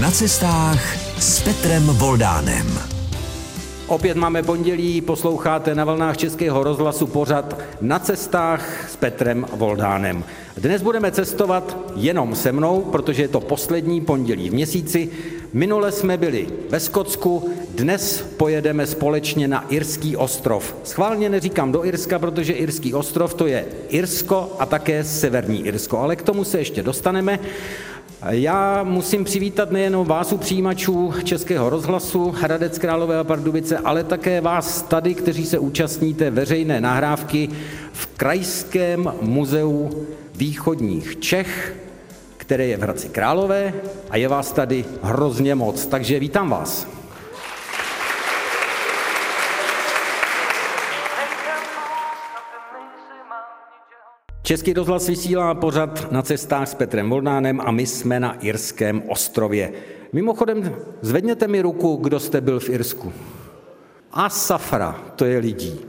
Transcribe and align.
Na 0.00 0.10
cestách 0.10 0.96
s 1.18 1.40
Petrem 1.42 1.86
Voldánem. 1.86 2.78
Opět 3.86 4.16
máme 4.16 4.42
pondělí, 4.42 5.00
posloucháte 5.00 5.74
na 5.74 5.84
vlnách 5.84 6.16
Českého 6.16 6.64
rozhlasu 6.64 7.06
pořad 7.06 7.58
Na 7.80 7.98
cestách 7.98 8.90
s 8.90 8.96
Petrem 8.96 9.46
Voldánem. 9.52 10.24
Dnes 10.56 10.82
budeme 10.82 11.12
cestovat 11.12 11.76
jenom 11.96 12.34
se 12.34 12.52
mnou, 12.52 12.80
protože 12.80 13.22
je 13.22 13.28
to 13.28 13.40
poslední 13.40 14.00
pondělí 14.00 14.50
v 14.50 14.54
měsíci. 14.54 15.10
Minule 15.52 15.92
jsme 15.92 16.16
byli 16.16 16.46
ve 16.70 16.80
Skotsku, 16.80 17.50
dnes 17.70 18.24
pojedeme 18.36 18.86
společně 18.86 19.48
na 19.48 19.66
Irský 19.68 20.16
ostrov. 20.16 20.76
Schválně 20.84 21.28
neříkám 21.28 21.72
do 21.72 21.84
Irska, 21.84 22.18
protože 22.18 22.52
Irský 22.52 22.94
ostrov 22.94 23.34
to 23.34 23.46
je 23.46 23.64
Irsko 23.88 24.56
a 24.58 24.66
také 24.66 25.04
Severní 25.04 25.66
Irsko, 25.66 25.98
ale 25.98 26.16
k 26.16 26.22
tomu 26.22 26.44
se 26.44 26.58
ještě 26.58 26.82
dostaneme. 26.82 27.38
Já 28.26 28.82
musím 28.84 29.24
přivítat 29.24 29.70
nejenom 29.70 30.06
vás 30.06 30.32
u 30.32 30.36
přijímačů 30.36 31.14
Českého 31.24 31.70
rozhlasu, 31.70 32.30
Hradec 32.30 32.78
Králové 32.78 33.18
a 33.18 33.24
Pardubice, 33.24 33.78
ale 33.78 34.04
také 34.04 34.40
vás 34.40 34.82
tady, 34.82 35.14
kteří 35.14 35.46
se 35.46 35.58
účastníte 35.58 36.30
veřejné 36.30 36.80
nahrávky 36.80 37.48
v 37.92 38.06
Krajském 38.06 39.12
muzeu 39.22 40.06
východních 40.34 41.20
Čech, 41.20 41.76
které 42.36 42.66
je 42.66 42.76
v 42.76 42.80
Hradci 42.80 43.08
Králové 43.08 43.74
a 44.10 44.16
je 44.16 44.28
vás 44.28 44.52
tady 44.52 44.84
hrozně 45.02 45.54
moc, 45.54 45.86
takže 45.86 46.18
vítám 46.18 46.50
vás. 46.50 46.97
Český 54.48 54.72
rozhlas 54.72 55.08
vysílá 55.08 55.54
pořad 55.54 56.12
na 56.12 56.22
cestách 56.22 56.68
s 56.68 56.74
Petrem 56.74 57.10
Volnánem 57.10 57.60
a 57.60 57.70
my 57.70 57.86
jsme 57.86 58.20
na 58.20 58.36
Irském 58.40 59.02
ostrově. 59.08 59.72
Mimochodem, 60.12 60.74
zvedněte 61.00 61.48
mi 61.48 61.60
ruku, 61.60 61.96
kdo 61.96 62.20
jste 62.20 62.40
byl 62.40 62.60
v 62.60 62.68
Irsku. 62.68 63.12
A 64.12 64.30
safra, 64.30 65.00
to 65.16 65.24
je 65.24 65.38
lidí. 65.38 65.80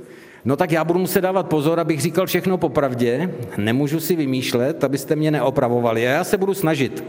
No 0.45 0.55
tak 0.55 0.71
já 0.71 0.83
budu 0.83 0.99
muset 0.99 1.21
dávat 1.21 1.47
pozor, 1.47 1.79
abych 1.79 2.01
říkal 2.01 2.25
všechno 2.25 2.57
popravdě, 2.57 3.33
nemůžu 3.57 3.99
si 3.99 4.15
vymýšlet, 4.15 4.83
abyste 4.83 5.15
mě 5.15 5.31
neopravovali 5.31 6.07
a 6.07 6.11
já 6.11 6.23
se 6.23 6.37
budu 6.37 6.53
snažit. 6.53 7.03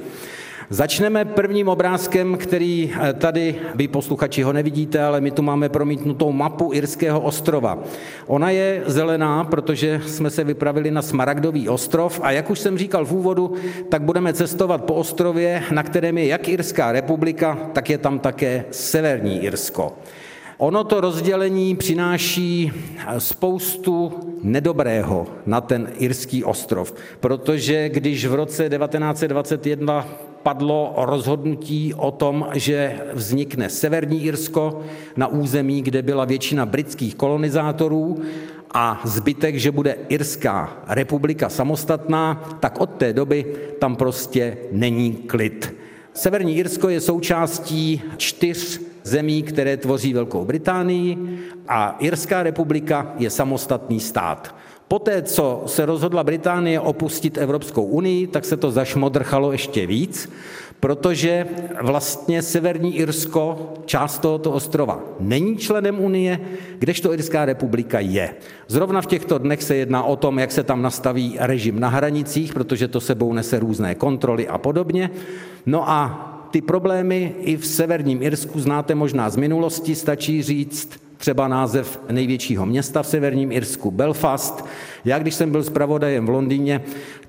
Začneme 0.73 1.25
prvním 1.25 1.69
obrázkem, 1.69 2.37
který 2.37 2.93
eh, 2.93 3.13
tady, 3.13 3.57
vy 3.75 3.89
posluchači 3.89 4.43
ho 4.43 4.53
nevidíte, 4.53 5.03
ale 5.03 5.21
my 5.21 5.31
tu 5.31 5.43
máme 5.43 5.69
promítnutou 5.69 6.33
mapu 6.33 6.71
Irského 6.75 7.21
ostrova. 7.21 7.79
Ona 8.27 8.51
je 8.51 8.83
zelená, 8.87 9.45
protože 9.45 10.01
jsme 10.07 10.31
se 10.31 10.45
vypravili 10.45 10.91
na 10.91 11.03
Smaragdový 11.03 11.69
ostrov 11.69 12.21
a 12.23 12.31
jak 12.31 12.51
už 12.51 12.59
jsem 12.59 12.79
říkal 12.79 13.05
v 13.05 13.13
úvodu, 13.13 13.55
tak 13.89 14.03
budeme 14.03 14.33
cestovat 14.33 14.85
po 14.85 14.95
ostrově, 14.95 15.63
na 15.71 15.83
kterém 15.83 16.19
je 16.19 16.27
jak 16.27 16.49
Irská 16.49 16.93
republika, 16.93 17.59
tak 17.73 17.91
je 17.91 17.99
tam 17.99 18.19
také 18.19 18.65
Severní 18.71 19.43
Irsko. 19.43 19.93
Ono 20.61 20.85
to 20.85 21.01
rozdělení 21.01 21.77
přináší 21.77 22.73
spoustu 23.19 24.13
nedobrého 24.43 25.27
na 25.47 25.61
ten 25.61 25.93
irský 25.99 26.45
ostrov, 26.45 26.95
protože 27.21 27.89
když 27.89 28.27
v 28.27 28.35
roce 28.35 28.69
1921 28.69 30.07
padlo 30.43 30.95
rozhodnutí 30.97 31.95
o 31.95 32.11
tom, 32.11 32.49
že 32.53 33.01
vznikne 33.13 33.71
Severní 33.71 34.25
Irsko 34.25 34.83
na 35.17 35.27
území, 35.27 35.83
kde 35.83 36.03
byla 36.03 36.25
většina 36.25 36.67
britských 36.67 37.15
kolonizátorů 37.15 38.21
a 38.75 39.01
zbytek, 39.05 39.57
že 39.57 39.71
bude 39.71 39.97
Irská 40.09 40.83
republika 40.89 41.49
samostatná, 41.49 42.57
tak 42.61 42.81
od 42.81 42.91
té 42.91 43.13
doby 43.13 43.47
tam 43.79 43.97
prostě 43.97 44.57
není 44.73 45.13
klid. 45.13 45.75
Severní 46.15 46.57
Irsko 46.57 46.89
je 46.89 47.01
součástí 47.01 48.03
čtyř 48.17 48.90
zemí, 49.03 49.43
které 49.43 49.77
tvoří 49.77 50.15
Velkou 50.15 50.45
Británii 50.45 51.39
a 51.69 51.97
Irská 52.01 52.43
republika 52.43 53.15
je 53.19 53.31
samostatný 53.31 54.01
stát. 54.01 54.55
Poté, 54.89 55.23
co 55.23 55.63
se 55.67 55.87
rozhodla 55.87 56.25
Británie 56.25 56.81
opustit 56.81 57.39
Evropskou 57.39 57.85
unii, 57.85 58.27
tak 58.27 58.45
se 58.45 58.57
to 58.57 58.71
zašmodrchalo 58.71 59.53
ještě 59.53 59.87
víc, 59.87 60.33
protože 60.81 61.47
vlastně 61.83 62.43
Severní 62.43 62.97
Irsko, 62.97 63.73
část 63.85 64.19
tohoto 64.19 64.53
ostrova, 64.53 65.01
není 65.21 65.57
členem 65.57 66.01
Unie, 66.01 66.41
kdežto 66.79 67.15
Irská 67.15 67.45
republika 67.45 68.01
je. 68.01 68.35
Zrovna 68.69 69.01
v 69.01 69.07
těchto 69.07 69.39
dnech 69.39 69.63
se 69.63 69.77
jedná 69.77 70.03
o 70.03 70.17
tom, 70.17 70.39
jak 70.39 70.53
se 70.53 70.63
tam 70.63 70.83
nastaví 70.83 71.37
režim 71.41 71.81
na 71.81 71.89
hranicích, 71.89 72.55
protože 72.55 72.89
to 72.89 73.01
sebou 73.01 73.33
nese 73.33 73.59
různé 73.59 73.95
kontroly 73.95 74.49
a 74.49 74.59
podobně. 74.59 75.11
No 75.67 75.91
a 75.91 76.30
ty 76.51 76.61
problémy 76.61 77.35
i 77.41 77.57
v 77.57 77.67
severním 77.67 78.23
Irsku 78.23 78.61
znáte 78.61 78.95
možná 78.95 79.31
z 79.31 79.37
minulosti, 79.37 79.95
stačí 79.95 80.43
říct 80.43 81.01
třeba 81.17 81.49
název 81.49 82.01
největšího 82.11 82.67
města 82.67 83.03
v 83.03 83.07
severním 83.07 83.53
Irsku, 83.53 83.91
Belfast. 83.91 84.65
Já, 85.05 85.19
když 85.19 85.35
jsem 85.35 85.51
byl 85.51 85.63
zpravodajem 85.63 86.27
v 86.27 86.29
Londýně, 86.29 86.81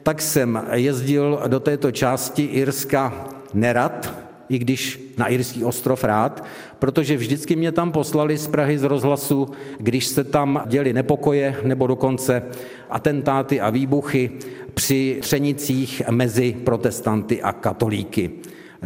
tak 0.04 0.22
jsem 0.22 0.64
jezdil 0.74 1.40
do 1.48 1.59
této 1.59 1.92
části 1.92 2.44
Irska 2.44 3.28
nerad, 3.54 4.14
i 4.50 4.59
když 4.59 5.14
na 5.18 5.28
Irský 5.28 5.64
ostrov 5.64 6.03
rád, 6.03 6.44
protože 6.80 7.18
vždycky 7.18 7.56
mě 7.56 7.72
tam 7.72 7.92
poslali 7.92 8.38
z 8.38 8.48
Prahy 8.48 8.78
z 8.78 8.84
rozhlasu, 8.84 9.50
když 9.80 10.06
se 10.06 10.24
tam 10.24 10.64
děli 10.66 10.94
nepokoje 10.94 11.56
nebo 11.64 11.88
dokonce 11.88 12.44
atentáty 12.90 13.62
a 13.62 13.70
výbuchy 13.70 14.32
při 14.74 15.18
třenicích 15.22 16.02
mezi 16.09 16.56
protestanty 16.64 17.42
a 17.42 17.53
katolíky. 17.53 18.32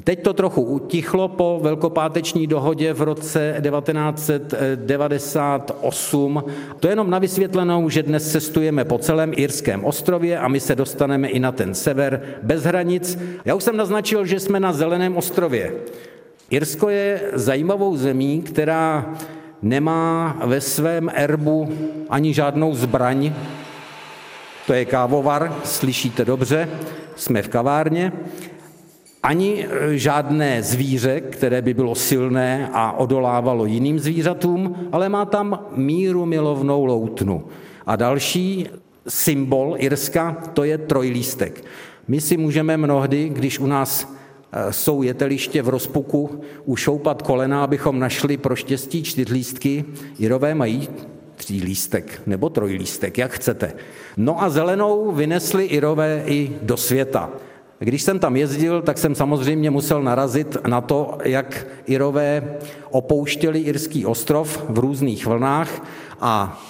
Teď 0.04 0.24
to 0.24 0.34
trochu 0.34 0.62
utichlo 0.62 1.28
po 1.28 1.60
velkopáteční 1.64 2.48
dohodě 2.48 2.94
v 2.94 3.02
roce 3.02 3.56
1998. 3.62 6.44
To 6.80 6.88
je 6.88 6.92
jenom 6.92 7.10
na 7.10 7.20
vysvětlenou, 7.20 7.90
že 7.90 8.04
dnes 8.04 8.32
cestujeme 8.32 8.86
po 8.86 8.98
celém 8.98 9.32
Irském 9.36 9.86
ostrově 9.86 10.40
a 10.40 10.48
my 10.48 10.60
se 10.60 10.76
dostaneme 10.76 11.28
i 11.28 11.40
na 11.40 11.52
ten 11.52 11.74
sever 11.74 12.22
bez 12.44 12.64
hranic. 12.64 13.20
Já 13.46 13.56
už 13.56 13.64
jsem 13.64 13.78
naznačil, 13.78 14.26
že 14.26 14.40
jsme 14.40 14.60
na 14.60 14.74
Zeleném 14.74 15.18
ostrově. 15.18 15.74
Irsko 16.50 16.90
je 16.90 17.22
zajímavou 17.34 17.98
zemí, 17.98 18.42
která 18.42 19.14
nemá 19.62 20.38
ve 20.46 20.62
svém 20.62 21.12
erbu 21.14 21.70
ani 22.10 22.34
žádnou 22.34 22.76
zbraň. 22.76 23.34
To 24.68 24.74
je 24.74 24.86
kávovar, 24.86 25.56
slyšíte 25.64 26.26
dobře, 26.26 26.70
jsme 27.16 27.42
v 27.42 27.48
kavárně 27.48 28.12
ani 29.26 29.66
e, 29.66 29.98
žádné 29.98 30.64
zvíře, 30.64 31.22
které 31.22 31.62
by 31.62 31.74
bylo 31.74 31.96
silné 31.96 32.70
a 32.74 32.92
odolávalo 32.92 33.66
jiným 33.66 34.00
zvířatům, 34.00 34.76
ale 34.92 35.10
má 35.10 35.26
tam 35.26 35.60
míru 35.76 36.26
milovnou 36.26 36.86
loutnu. 36.86 37.44
A 37.86 37.96
další 37.96 38.68
symbol 39.08 39.76
Irska, 39.78 40.38
to 40.54 40.64
je 40.64 40.78
trojlístek. 40.78 41.66
My 42.08 42.22
si 42.22 42.38
můžeme 42.38 42.78
mnohdy, 42.78 43.30
když 43.30 43.60
u 43.60 43.66
nás 43.66 44.16
e, 44.52 44.74
jsou 44.74 45.04
jeteliště 45.04 45.62
v 45.62 45.70
rozpuku, 45.70 46.42
ušoupat 46.66 47.22
kolena, 47.22 47.64
abychom 47.64 48.00
našli 48.00 48.38
pro 48.38 48.56
štěstí 48.56 49.04
čtyřlístky. 49.04 49.86
Irové 50.20 50.56
mají 50.56 50.90
třílístek 51.36 52.22
nebo 52.26 52.50
trojlístek, 52.50 53.18
jak 53.18 53.32
chcete. 53.32 53.74
No 54.18 54.44
a 54.44 54.50
zelenou 54.50 55.12
vynesli 55.12 55.66
Irové 55.66 56.24
i 56.26 56.52
do 56.62 56.78
světa. 56.78 57.30
Když 57.86 58.02
jsem 58.02 58.20
tam 58.20 58.36
jezdil, 58.36 58.82
tak 58.82 58.98
jsem 58.98 59.16
samozřejmě 59.16 59.72
musel 59.72 60.04
narazit 60.04 60.58
na 60.68 60.82
to, 60.82 61.18
jak 61.24 61.68
Irové 61.86 62.58
opouštěli 62.92 63.60
Irský 63.60 64.06
ostrov 64.06 64.64
v 64.70 64.80
různých 64.80 65.26
vlnách 65.26 65.86
a 66.22 66.62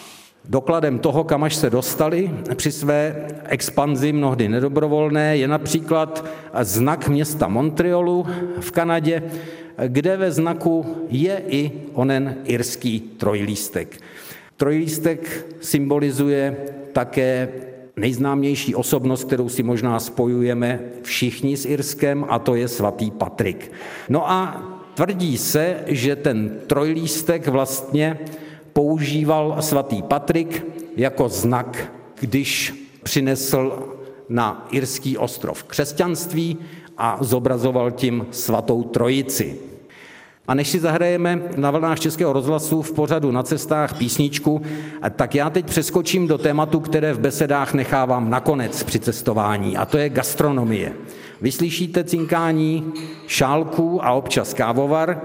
Dokladem 0.49 0.99
toho, 0.99 1.23
kam 1.23 1.43
až 1.43 1.55
se 1.55 1.69
dostali 1.69 2.31
při 2.55 2.71
své 2.71 3.27
expanzi 3.45 4.11
mnohdy 4.11 4.49
nedobrovolné, 4.49 5.37
je 5.37 5.47
například 5.47 6.25
znak 6.61 7.09
města 7.09 7.47
Montrealu 7.47 8.25
v 8.59 8.71
Kanadě, 8.71 9.23
kde 9.87 10.17
ve 10.17 10.31
znaku 10.31 10.85
je 11.09 11.41
i 11.47 11.71
onen 11.93 12.35
irský 12.43 12.99
trojlístek. 12.99 14.01
Trojlístek 14.57 15.45
symbolizuje 15.61 16.57
také 16.93 17.49
nejznámější 17.97 18.75
osobnost, 18.75 19.23
kterou 19.23 19.49
si 19.49 19.63
možná 19.63 19.99
spojujeme 19.99 20.79
všichni 21.01 21.57
s 21.57 21.65
Irskem, 21.65 22.25
a 22.29 22.39
to 22.39 22.55
je 22.55 22.67
svatý 22.67 23.11
Patrik. 23.11 23.71
No 24.09 24.31
a 24.31 24.63
tvrdí 24.93 25.37
se, 25.37 25.77
že 25.87 26.15
ten 26.15 26.59
trojlístek 26.67 27.47
vlastně 27.47 28.19
používal 28.73 29.57
svatý 29.59 30.01
Patrik 30.01 30.65
jako 30.95 31.29
znak, 31.29 31.93
když 32.19 32.73
přinesl 33.03 33.93
na 34.29 34.67
irský 34.71 35.17
ostrov 35.17 35.63
křesťanství 35.63 36.57
a 36.97 37.17
zobrazoval 37.21 37.91
tím 37.91 38.27
svatou 38.31 38.83
trojici. 38.83 39.59
A 40.47 40.53
než 40.53 40.69
si 40.69 40.79
zahrajeme 40.79 41.41
na 41.55 41.71
vlnách 41.71 41.99
Českého 41.99 42.33
rozhlasu 42.33 42.81
v 42.81 42.91
pořadu 42.91 43.31
na 43.31 43.43
cestách 43.43 43.97
písničku, 43.97 44.61
tak 45.15 45.35
já 45.35 45.49
teď 45.49 45.65
přeskočím 45.65 46.27
do 46.27 46.37
tématu, 46.37 46.79
které 46.79 47.13
v 47.13 47.19
besedách 47.19 47.73
nechávám 47.73 48.29
nakonec 48.29 48.83
při 48.83 48.99
cestování, 48.99 49.77
a 49.77 49.85
to 49.85 49.97
je 49.97 50.09
gastronomie. 50.09 50.93
Vyslyšíte 51.41 52.03
cinkání 52.03 52.93
šálků 53.27 54.05
a 54.05 54.11
občas 54.11 54.53
kávovar. 54.53 55.21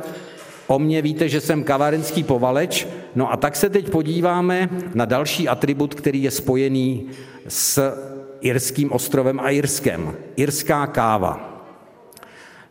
O 0.66 0.78
mně 0.78 1.02
víte, 1.02 1.28
že 1.28 1.40
jsem 1.40 1.64
kavárenský 1.64 2.22
povaleč. 2.22 2.88
No 3.14 3.32
a 3.32 3.36
tak 3.36 3.56
se 3.56 3.70
teď 3.70 3.90
podíváme 3.90 4.68
na 4.94 5.04
další 5.04 5.48
atribut, 5.48 5.94
který 5.94 6.22
je 6.22 6.30
spojený 6.30 7.06
s 7.48 7.92
Irským 8.40 8.92
ostrovem 8.92 9.40
a 9.40 9.50
Irskem. 9.50 10.14
Irská 10.36 10.86
káva. 10.86 11.49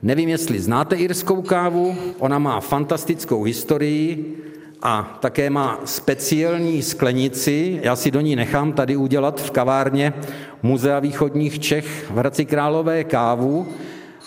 Nevím, 0.02 0.30
jestli 0.30 0.60
znáte 0.60 0.96
irskou 0.96 1.42
kávu, 1.42 1.96
ona 2.20 2.40
má 2.40 2.60
fantastickou 2.60 3.44
historii 3.44 4.36
a 4.82 5.18
také 5.20 5.50
má 5.50 5.80
speciální 5.86 6.82
sklenici. 6.82 7.80
Já 7.84 7.96
si 7.96 8.12
do 8.12 8.22
ní 8.22 8.36
nechám 8.36 8.74
tady 8.74 8.96
udělat 8.96 9.42
v 9.42 9.52
kavárně 9.52 10.14
Muzea 10.64 11.00
východních 11.00 11.60
Čech 11.60 12.12
v 12.12 12.18
Hradci 12.18 12.46
Králové 12.46 13.04
kávu 13.04 13.68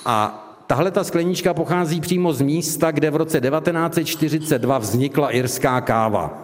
a 0.07 0.39
Tahle 0.67 0.91
ta 0.91 1.05
sklenička 1.05 1.55
pochází 1.55 2.01
přímo 2.01 2.33
z 2.33 2.41
místa, 2.41 2.91
kde 2.91 3.11
v 3.11 3.17
roce 3.17 3.41
1942 3.41 4.79
vznikla 4.79 5.31
irská 5.31 5.81
káva. 5.81 6.43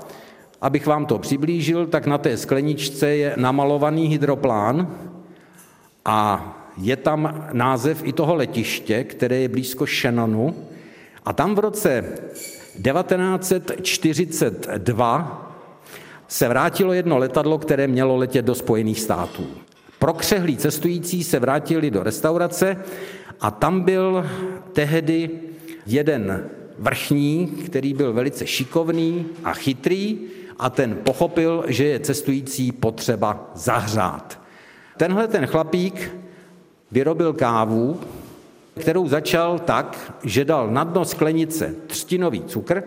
Abych 0.61 0.87
vám 0.87 1.07
to 1.07 1.19
přiblížil, 1.19 1.87
tak 1.87 2.07
na 2.07 2.19
té 2.19 2.37
skleničce 2.37 3.09
je 3.09 3.35
namalovaný 3.37 4.07
hydroplán 4.07 4.95
a 6.05 6.58
je 6.81 6.97
tam 6.97 7.49
název 7.53 8.03
i 8.05 8.13
toho 8.13 8.35
letiště, 8.35 9.05
které 9.05 9.37
je 9.37 9.49
blízko 9.49 9.87
Shannonu. 9.87 10.55
A 11.25 11.33
tam 11.33 11.55
v 11.55 11.59
roce 11.59 12.05
1942 12.83 15.45
se 16.29 16.49
vrátilo 16.49 16.93
jedno 16.93 17.19
letadlo, 17.19 17.59
které 17.59 17.87
mělo 17.87 18.17
letět 18.17 18.45
do 18.45 18.55
Spojených 18.55 19.01
států. 19.01 19.47
Prokřehlí 19.99 20.57
cestující 20.57 21.25
se 21.25 21.39
vrátili 21.39 21.91
do 21.91 22.03
restaurace 22.03 22.77
a 23.41 23.51
tam 23.51 23.81
byl 23.81 24.27
tehdy 24.73 25.31
jeden 25.87 26.45
vrchní, 26.79 27.47
který 27.47 27.95
byl 27.95 28.13
velice 28.13 28.47
šikovný 28.47 29.27
a 29.45 29.53
chytrý 29.53 30.19
a 30.59 30.71
ten 30.71 30.95
pochopil, 30.95 31.65
že 31.69 31.85
je 31.85 32.01
cestující 32.01 32.73
potřeba 32.73 33.51
zahřát. 33.55 34.41
Tenhle 34.97 35.29
ten 35.29 35.47
chlapík 35.47 36.11
vyrobil 36.91 37.33
kávu, 37.33 38.01
kterou 38.81 39.09
začal 39.09 39.59
tak, 39.59 40.15
že 40.25 40.45
dal 40.45 40.71
na 40.71 40.85
dno 40.85 41.05
sklenice 41.05 41.75
třtinový 41.87 42.43
cukr, 42.43 42.83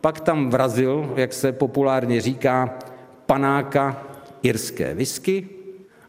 pak 0.00 0.20
tam 0.20 0.50
vrazil, 0.50 1.12
jak 1.16 1.32
se 1.32 1.52
populárně 1.52 2.20
říká, 2.20 2.78
panáka 3.26 4.02
irské 4.42 4.94
whisky, 4.94 5.48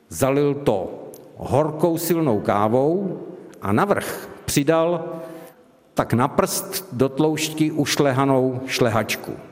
zalil 0.09 0.53
to 0.55 1.09
horkou 1.37 1.97
silnou 1.97 2.39
kávou 2.39 3.19
a 3.61 3.71
navrch 3.71 4.29
přidal 4.45 5.05
tak 5.93 6.13
na 6.13 6.27
prst 6.27 6.87
do 6.91 7.09
tloušťky 7.09 7.71
ušlehanou 7.71 8.61
šlehačku. 8.65 9.46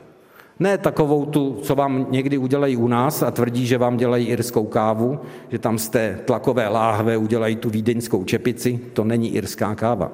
Ne 0.60 0.78
takovou 0.78 1.26
tu, 1.26 1.58
co 1.62 1.74
vám 1.74 2.06
někdy 2.10 2.38
udělají 2.38 2.76
u 2.76 2.88
nás 2.88 3.22
a 3.22 3.30
tvrdí, 3.30 3.66
že 3.66 3.78
vám 3.78 3.96
dělají 3.96 4.26
irskou 4.26 4.64
kávu, 4.64 5.18
že 5.48 5.58
tam 5.58 5.78
z 5.78 5.88
té 5.88 6.18
tlakové 6.24 6.68
láhve 6.68 7.16
udělají 7.16 7.56
tu 7.56 7.70
vídeňskou 7.70 8.24
čepici, 8.24 8.80
to 8.92 9.04
není 9.04 9.34
irská 9.34 9.74
káva. 9.74 10.12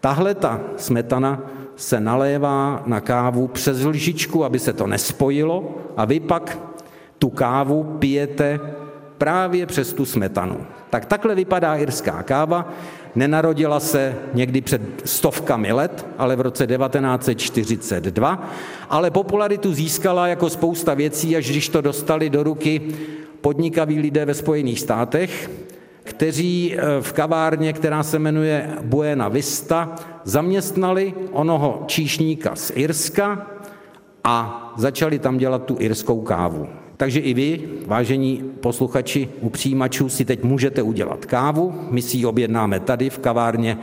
Tahle 0.00 0.34
ta 0.34 0.60
smetana 0.76 1.42
se 1.76 2.00
nalévá 2.00 2.82
na 2.86 3.00
kávu 3.00 3.48
přes 3.48 3.84
lžičku, 3.84 4.44
aby 4.44 4.58
se 4.58 4.72
to 4.72 4.86
nespojilo 4.86 5.74
a 5.96 6.04
vy 6.04 6.20
pak 6.20 6.58
tu 7.18 7.30
kávu 7.30 7.84
pijete 7.84 8.60
právě 9.18 9.66
přes 9.66 9.92
tu 9.92 10.04
smetanu. 10.04 10.56
Tak 10.90 11.06
takhle 11.06 11.34
vypadá 11.34 11.76
irská 11.76 12.22
káva. 12.22 12.72
Nenarodila 13.14 13.80
se 13.80 14.14
někdy 14.34 14.60
před 14.60 14.82
stovkami 15.04 15.72
let, 15.72 16.06
ale 16.18 16.36
v 16.36 16.40
roce 16.40 16.66
1942, 16.66 18.50
ale 18.88 19.10
popularitu 19.10 19.74
získala 19.74 20.26
jako 20.26 20.50
spousta 20.50 20.94
věcí, 20.94 21.36
až 21.36 21.50
když 21.50 21.68
to 21.68 21.80
dostali 21.80 22.30
do 22.30 22.42
ruky 22.42 22.80
podnikaví 23.40 23.98
lidé 23.98 24.24
ve 24.24 24.34
Spojených 24.34 24.80
státech, 24.80 25.50
kteří 26.04 26.74
eh, 26.74 26.80
v 27.00 27.12
kavárně, 27.12 27.72
která 27.72 28.02
se 28.02 28.18
jmenuje 28.18 28.70
Buena 28.82 29.28
Vista, 29.28 29.94
zaměstnali 30.24 31.14
onoho 31.32 31.84
číšníka 31.86 32.56
z 32.56 32.72
Irska 32.74 33.46
a 34.24 34.72
začali 34.76 35.18
tam 35.18 35.38
dělat 35.38 35.64
tu 35.64 35.76
irskou 35.78 36.20
kávu. 36.20 36.81
Takže 37.02 37.20
i 37.20 37.34
vy, 37.34 37.60
vážení 37.86 38.44
posluchači 38.60 39.28
u 39.40 39.50
přijímačů, 39.50 40.08
si 40.08 40.24
teď 40.24 40.42
můžete 40.42 40.82
udělat 40.82 41.26
kávu. 41.26 41.74
My 41.90 42.02
si 42.02 42.16
ji 42.16 42.26
objednáme 42.26 42.80
tady 42.80 43.10
v 43.10 43.18
kavárně 43.18 43.78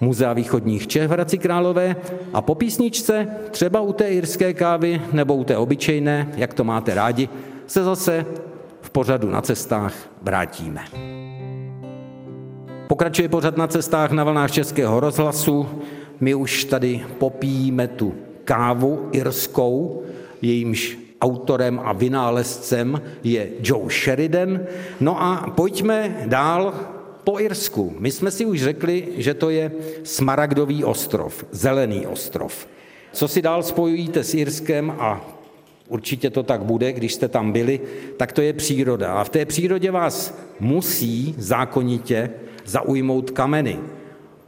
Muzea 0.00 0.32
východních 0.32 0.86
Čech 0.86 1.08
v 1.08 1.10
Hradci 1.10 1.38
Králové 1.38 1.96
a 2.32 2.42
po 2.42 2.54
písničce, 2.54 3.28
třeba 3.50 3.80
u 3.80 3.92
té 3.92 4.08
irské 4.08 4.54
kávy 4.54 5.00
nebo 5.12 5.34
u 5.34 5.44
té 5.44 5.56
obyčejné, 5.56 6.28
jak 6.36 6.54
to 6.54 6.64
máte 6.64 6.94
rádi, 6.94 7.28
se 7.66 7.84
zase 7.84 8.26
v 8.80 8.90
pořadu 8.90 9.30
na 9.30 9.40
cestách 9.40 9.94
vrátíme. 10.22 10.80
Pokračuje 12.86 13.28
pořad 13.28 13.56
na 13.56 13.66
cestách 13.66 14.10
na 14.10 14.24
vlnách 14.24 14.50
Českého 14.50 15.00
rozhlasu. 15.00 15.68
My 16.20 16.34
už 16.34 16.64
tady 16.64 17.04
popíjíme 17.18 17.88
tu 17.88 18.14
kávu 18.44 19.08
irskou, 19.12 20.02
jejímž 20.42 21.02
autorem 21.22 21.80
a 21.84 21.92
vynálezcem 21.92 23.02
je 23.22 23.48
Joe 23.62 23.90
Sheridan. 23.90 24.60
No 25.00 25.22
a 25.22 25.54
pojďme 25.56 26.26
dál 26.26 26.74
po 27.24 27.40
Irsku. 27.40 27.94
My 27.98 28.10
jsme 28.10 28.30
si 28.30 28.44
už 28.44 28.62
řekli, 28.62 29.08
že 29.16 29.34
to 29.34 29.50
je 29.50 29.72
Smaragdový 30.02 30.84
ostrov, 30.84 31.44
zelený 31.50 32.06
ostrov. 32.06 32.66
Co 33.12 33.28
si 33.28 33.42
dál 33.42 33.62
spojujíte 33.62 34.24
s 34.24 34.34
Irskem 34.34 34.94
a 34.98 35.20
určitě 35.88 36.30
to 36.30 36.42
tak 36.42 36.64
bude, 36.64 36.92
když 36.92 37.14
jste 37.14 37.28
tam 37.28 37.52
byli, 37.52 37.80
tak 38.16 38.32
to 38.32 38.42
je 38.42 38.52
příroda. 38.52 39.14
A 39.14 39.24
v 39.24 39.28
té 39.28 39.44
přírodě 39.44 39.90
vás 39.90 40.38
musí 40.60 41.34
zákonitě 41.38 42.30
zaujmout 42.64 43.30
kameny, 43.30 43.78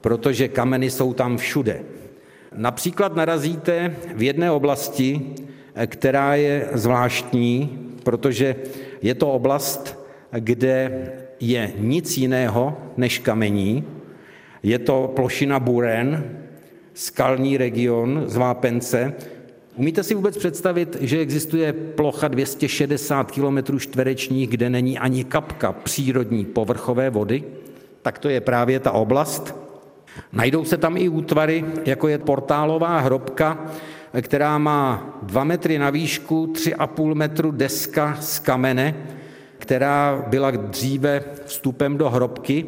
protože 0.01 0.49
kameny 0.49 0.91
jsou 0.91 1.15
tam 1.15 1.37
všude. 1.37 1.83
Například 2.57 3.17
narazíte 3.17 3.97
v 4.15 4.23
jedné 4.23 4.51
oblasti 4.51 5.35
která 5.87 6.35
je 6.35 6.69
zvláštní, 6.73 7.79
protože 8.03 8.57
je 9.03 9.15
to 9.15 9.33
oblast, 9.33 9.99
kde 10.31 11.03
je 11.41 11.73
nic 11.79 12.17
jiného 12.17 12.77
než 12.97 13.19
kamení. 13.19 13.85
Je 14.63 14.79
to 14.79 15.13
plošina 15.17 15.61
Buren, 15.61 16.25
skalní 16.95 17.57
region 17.57 18.25
z 18.27 18.37
Vápence. 18.37 19.15
Umíte 19.77 20.03
si 20.03 20.15
vůbec 20.15 20.37
představit, 20.37 20.97
že 21.01 21.19
existuje 21.19 21.73
plocha 21.73 22.29
260 22.29 23.31
km 23.31 23.79
čtverečních, 23.79 24.49
kde 24.49 24.71
není 24.71 24.99
ani 24.99 25.25
kapka 25.25 25.73
přírodní 25.73 26.45
povrchové 26.45 27.11
vody? 27.11 27.45
Tak 28.03 28.19
to 28.19 28.29
je 28.29 28.41
právě 28.41 28.81
ta 28.81 28.93
oblast. 28.93 29.55
Najdou 30.33 30.65
se 30.65 30.77
tam 30.77 30.97
i 30.97 31.09
útvary, 31.09 31.65
jako 31.87 32.09
je 32.09 32.19
portálová 32.19 32.99
hrobka, 33.01 33.71
která 34.23 34.59
má 34.59 35.19
2 35.23 35.45
metry 35.45 35.79
na 35.79 35.91
výšku, 35.91 36.47
3,5 36.47 37.15
metru 37.15 37.51
deska 37.51 38.17
z 38.21 38.39
kamene, 38.39 38.95
která 39.59 40.25
byla 40.27 40.51
dříve 40.51 41.25
vstupem 41.45 41.99
do 41.99 42.11
hrobky. 42.11 42.67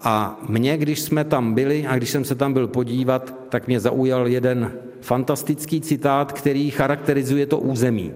A 0.00 0.40
mě, 0.48 0.76
když 0.76 1.00
jsme 1.00 1.24
tam 1.24 1.54
byli 1.54 1.86
a 1.86 1.96
když 1.96 2.10
jsem 2.10 2.24
se 2.24 2.34
tam 2.34 2.52
byl 2.52 2.68
podívat, 2.68 3.34
tak 3.48 3.66
mě 3.66 3.80
zaujal 3.80 4.28
jeden 4.28 4.72
fantastický 5.00 5.80
citát, 5.80 6.32
který 6.32 6.70
charakterizuje 6.70 7.46
to 7.46 7.58
území. 7.58 8.12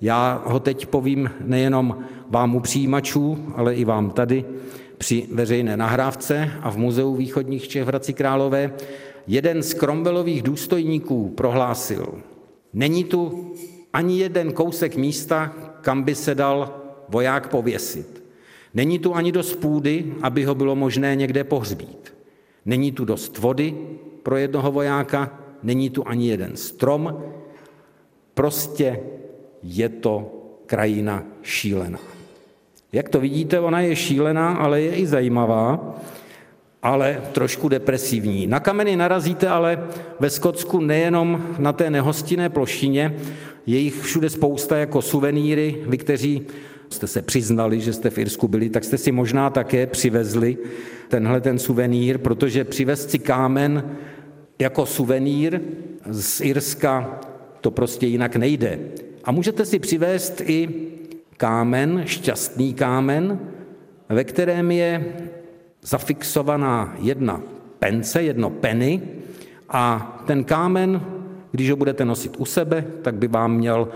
Já 0.00 0.42
ho 0.44 0.60
teď 0.60 0.86
povím 0.86 1.30
nejenom 1.40 1.98
vám 2.28 2.54
u 2.54 2.60
přijímačů, 2.60 3.52
ale 3.56 3.74
i 3.74 3.84
vám 3.84 4.10
tady 4.10 4.44
při 4.98 5.26
veřejné 5.32 5.76
nahrávce 5.76 6.50
a 6.62 6.70
v 6.70 6.76
Muzeu 6.76 7.14
východních 7.14 7.68
Čech 7.68 7.82
v 7.82 7.86
Hradci 7.86 8.12
Králové. 8.12 8.72
Jeden 9.26 9.62
z 9.62 9.74
Cromwellových 9.74 10.42
důstojníků 10.42 11.28
prohlásil, 11.28 12.14
není 12.72 13.04
tu 13.04 13.52
ani 13.92 14.18
jeden 14.18 14.52
kousek 14.52 14.96
místa, 14.96 15.54
kam 15.80 16.02
by 16.02 16.14
se 16.14 16.34
dal 16.34 16.74
voják 17.08 17.48
pověsit. 17.48 18.22
Není 18.74 18.98
tu 18.98 19.14
ani 19.14 19.32
dost 19.32 19.54
půdy, 19.54 20.14
aby 20.22 20.44
ho 20.44 20.54
bylo 20.54 20.76
možné 20.76 21.16
někde 21.16 21.44
pohřbít. 21.44 22.14
Není 22.66 22.92
tu 22.92 23.04
dost 23.04 23.38
vody 23.38 23.74
pro 24.22 24.36
jednoho 24.36 24.72
vojáka, 24.72 25.38
není 25.62 25.90
tu 25.90 26.08
ani 26.08 26.28
jeden 26.28 26.56
strom. 26.56 27.22
Prostě 28.34 29.00
je 29.62 29.88
to 29.88 30.30
krajina 30.66 31.24
šílená. 31.42 31.98
Jak 32.92 33.08
to 33.08 33.20
vidíte, 33.20 33.60
ona 33.60 33.80
je 33.80 33.96
šílená, 33.96 34.54
ale 34.54 34.80
je 34.80 34.94
i 34.94 35.06
zajímavá 35.06 35.94
ale 36.82 37.22
trošku 37.32 37.68
depresivní. 37.68 38.46
Na 38.46 38.60
kameny 38.60 38.96
narazíte 38.96 39.48
ale 39.48 39.88
ve 40.20 40.30
Skotsku 40.30 40.80
nejenom 40.80 41.46
na 41.58 41.72
té 41.72 41.90
nehostinné 41.90 42.48
plošině, 42.48 43.16
je 43.66 43.78
jich 43.78 44.02
všude 44.02 44.30
spousta 44.30 44.76
jako 44.76 45.02
suvenýry, 45.02 45.76
vy, 45.86 45.98
kteří 45.98 46.46
jste 46.90 47.06
se 47.06 47.22
přiznali, 47.22 47.80
že 47.80 47.92
jste 47.92 48.10
v 48.10 48.18
Irsku 48.18 48.48
byli, 48.48 48.70
tak 48.70 48.84
jste 48.84 48.98
si 48.98 49.12
možná 49.12 49.50
také 49.50 49.86
přivezli 49.86 50.58
tenhle 51.08 51.40
ten 51.40 51.58
suvenýr, 51.58 52.18
protože 52.18 52.64
přivez 52.64 53.10
si 53.10 53.18
kámen 53.18 53.96
jako 54.58 54.86
suvenýr 54.86 55.60
z 56.06 56.40
Irska 56.40 57.20
to 57.60 57.70
prostě 57.70 58.06
jinak 58.06 58.36
nejde. 58.36 58.78
A 59.24 59.32
můžete 59.32 59.64
si 59.64 59.78
přivést 59.78 60.40
i 60.40 60.68
kámen, 61.36 62.02
šťastný 62.06 62.74
kámen, 62.74 63.38
ve 64.08 64.24
kterém 64.24 64.70
je 64.70 65.04
zafixovaná 65.82 66.94
jedna 66.98 67.42
pence, 67.78 68.22
jedno 68.22 68.50
penny 68.50 69.02
a 69.68 70.16
ten 70.26 70.44
kámen, 70.44 71.00
když 71.52 71.70
ho 71.70 71.76
budete 71.76 72.04
nosit 72.04 72.36
u 72.38 72.44
sebe, 72.44 72.84
tak 73.02 73.14
by 73.14 73.28
vám 73.28 73.54
měl 73.54 73.88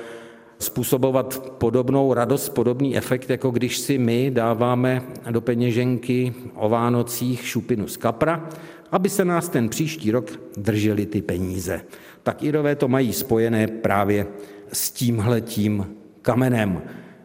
způsobovat 0.58 1.52
podobnou 1.58 2.14
radost, 2.14 2.48
podobný 2.48 2.96
efekt, 2.96 3.30
jako 3.30 3.50
když 3.50 3.78
si 3.78 3.98
my 3.98 4.30
dáváme 4.30 5.02
do 5.30 5.40
peněženky 5.40 6.34
o 6.54 6.68
Vánocích 6.68 7.46
šupinu 7.46 7.88
z 7.88 7.96
kapra, 7.96 8.48
aby 8.90 9.08
se 9.08 9.24
nás 9.24 9.48
ten 9.48 9.68
příští 9.68 10.10
rok 10.10 10.40
drželi 10.56 11.06
ty 11.06 11.22
peníze. 11.22 11.80
Tak 12.22 12.42
Irové 12.42 12.76
to 12.76 12.88
mají 12.88 13.12
spojené 13.12 13.66
právě 13.66 14.26
s 14.72 14.90
tímhletím 14.90 15.86
kamenem. 16.22 16.82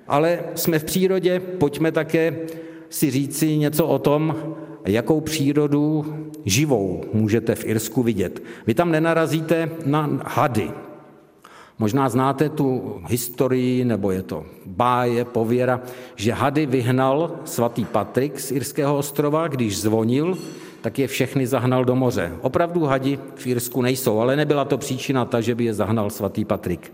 Ale 0.07 0.39
jsme 0.55 0.79
v 0.79 0.83
přírodě, 0.83 1.39
pojďme 1.39 1.91
také 1.91 2.37
si 2.89 3.11
říci 3.11 3.57
něco 3.57 3.87
o 3.87 3.99
tom, 3.99 4.35
jakou 4.85 5.21
přírodu 5.21 6.05
živou 6.45 7.01
můžete 7.13 7.55
v 7.55 7.65
Irsku 7.65 8.03
vidět. 8.03 8.43
Vy 8.67 8.73
tam 8.73 8.91
nenarazíte 8.91 9.69
na 9.85 10.09
hady. 10.25 10.71
Možná 11.79 12.09
znáte 12.09 12.49
tu 12.49 12.95
historii, 13.07 13.85
nebo 13.85 14.11
je 14.11 14.23
to 14.23 14.45
báje, 14.65 15.25
pověra, 15.25 15.81
že 16.15 16.31
hady 16.33 16.65
vyhnal 16.65 17.31
svatý 17.45 17.85
Patrik 17.85 18.39
z 18.39 18.51
Irského 18.51 18.97
ostrova, 18.97 19.47
když 19.47 19.81
zvonil, 19.81 20.37
tak 20.81 20.99
je 20.99 21.07
všechny 21.07 21.47
zahnal 21.47 21.85
do 21.85 21.95
moře. 21.95 22.31
Opravdu 22.41 22.85
hadi 22.85 23.19
v 23.35 23.47
Irsku 23.47 23.81
nejsou, 23.81 24.19
ale 24.19 24.35
nebyla 24.35 24.65
to 24.65 24.77
příčina 24.77 25.25
ta, 25.25 25.41
že 25.41 25.55
by 25.55 25.65
je 25.65 25.73
zahnal 25.73 26.09
svatý 26.09 26.45
Patrik. 26.45 26.91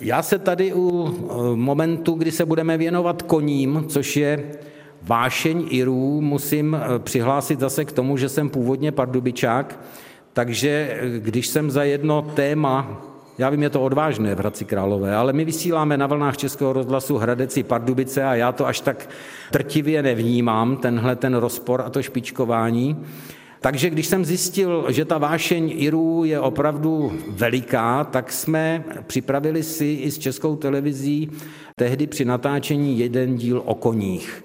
Já 0.00 0.22
se 0.22 0.38
tady 0.38 0.72
u 0.74 1.08
eh, 1.08 1.56
momentu, 1.56 2.12
kdy 2.12 2.32
se 2.32 2.44
budeme 2.44 2.78
věnovat 2.78 3.22
koním, 3.22 3.84
což 3.88 4.16
je 4.16 4.58
vášeň 5.02 5.66
Irů, 5.70 6.20
musím 6.20 6.74
eh, 6.74 6.98
přihlásit 6.98 7.60
zase 7.60 7.84
k 7.84 7.92
tomu, 7.92 8.16
že 8.16 8.28
jsem 8.28 8.48
původně 8.48 8.92
pardubičák, 8.92 9.80
takže 10.32 10.98
eh, 11.00 11.18
když 11.18 11.46
jsem 11.46 11.70
za 11.70 11.84
jedno 11.84 12.22
téma 12.22 13.06
já 13.40 13.50
vím, 13.50 13.62
je 13.62 13.70
to 13.70 13.82
odvážné 13.82 14.34
v 14.34 14.38
Hradci 14.38 14.64
Králové, 14.64 15.16
ale 15.16 15.32
my 15.32 15.44
vysíláme 15.44 15.96
na 15.96 16.06
vlnách 16.06 16.36
Českého 16.36 16.72
rozhlasu 16.72 17.16
Hradeci 17.16 17.62
Pardubice 17.62 18.24
a 18.24 18.34
já 18.34 18.52
to 18.52 18.66
až 18.66 18.80
tak 18.80 19.08
trtivě 19.50 20.02
nevnímám, 20.02 20.76
tenhle 20.76 21.16
ten 21.16 21.34
rozpor 21.34 21.82
a 21.86 21.90
to 21.90 22.02
špičkování. 22.02 22.96
Takže 23.60 23.90
když 23.90 24.06
jsem 24.06 24.24
zjistil, 24.24 24.86
že 24.88 25.04
ta 25.04 25.18
vášeň 25.18 25.72
Irů 25.76 26.24
je 26.24 26.40
opravdu 26.40 27.12
veliká, 27.28 28.04
tak 28.04 28.32
jsme 28.32 28.84
připravili 29.06 29.62
si 29.62 29.86
i 29.86 30.10
s 30.10 30.18
českou 30.18 30.56
televizí 30.56 31.30
tehdy 31.76 32.06
při 32.06 32.24
natáčení 32.24 32.98
jeden 32.98 33.36
díl 33.36 33.62
o 33.64 33.74
koních. 33.74 34.44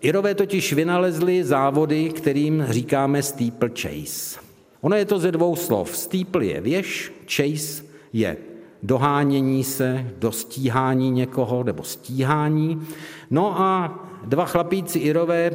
Irové 0.00 0.34
totiž 0.34 0.72
vynalezli 0.72 1.44
závody, 1.44 2.08
kterým 2.08 2.66
říkáme 2.68 3.22
steeplechase. 3.22 4.40
Ono 4.80 4.96
je 4.96 5.04
to 5.04 5.18
ze 5.18 5.32
dvou 5.32 5.56
slov. 5.56 5.96
Steeple 5.96 6.46
je 6.46 6.60
věž, 6.60 7.12
chase 7.36 7.82
je 8.12 8.36
dohánění 8.82 9.64
se, 9.64 10.06
dostíhání 10.18 11.10
někoho 11.10 11.64
nebo 11.64 11.82
stíhání. 11.82 12.86
No 13.30 13.60
a 13.60 14.00
dva 14.24 14.44
chlapíci 14.44 14.98
Irové 14.98 15.50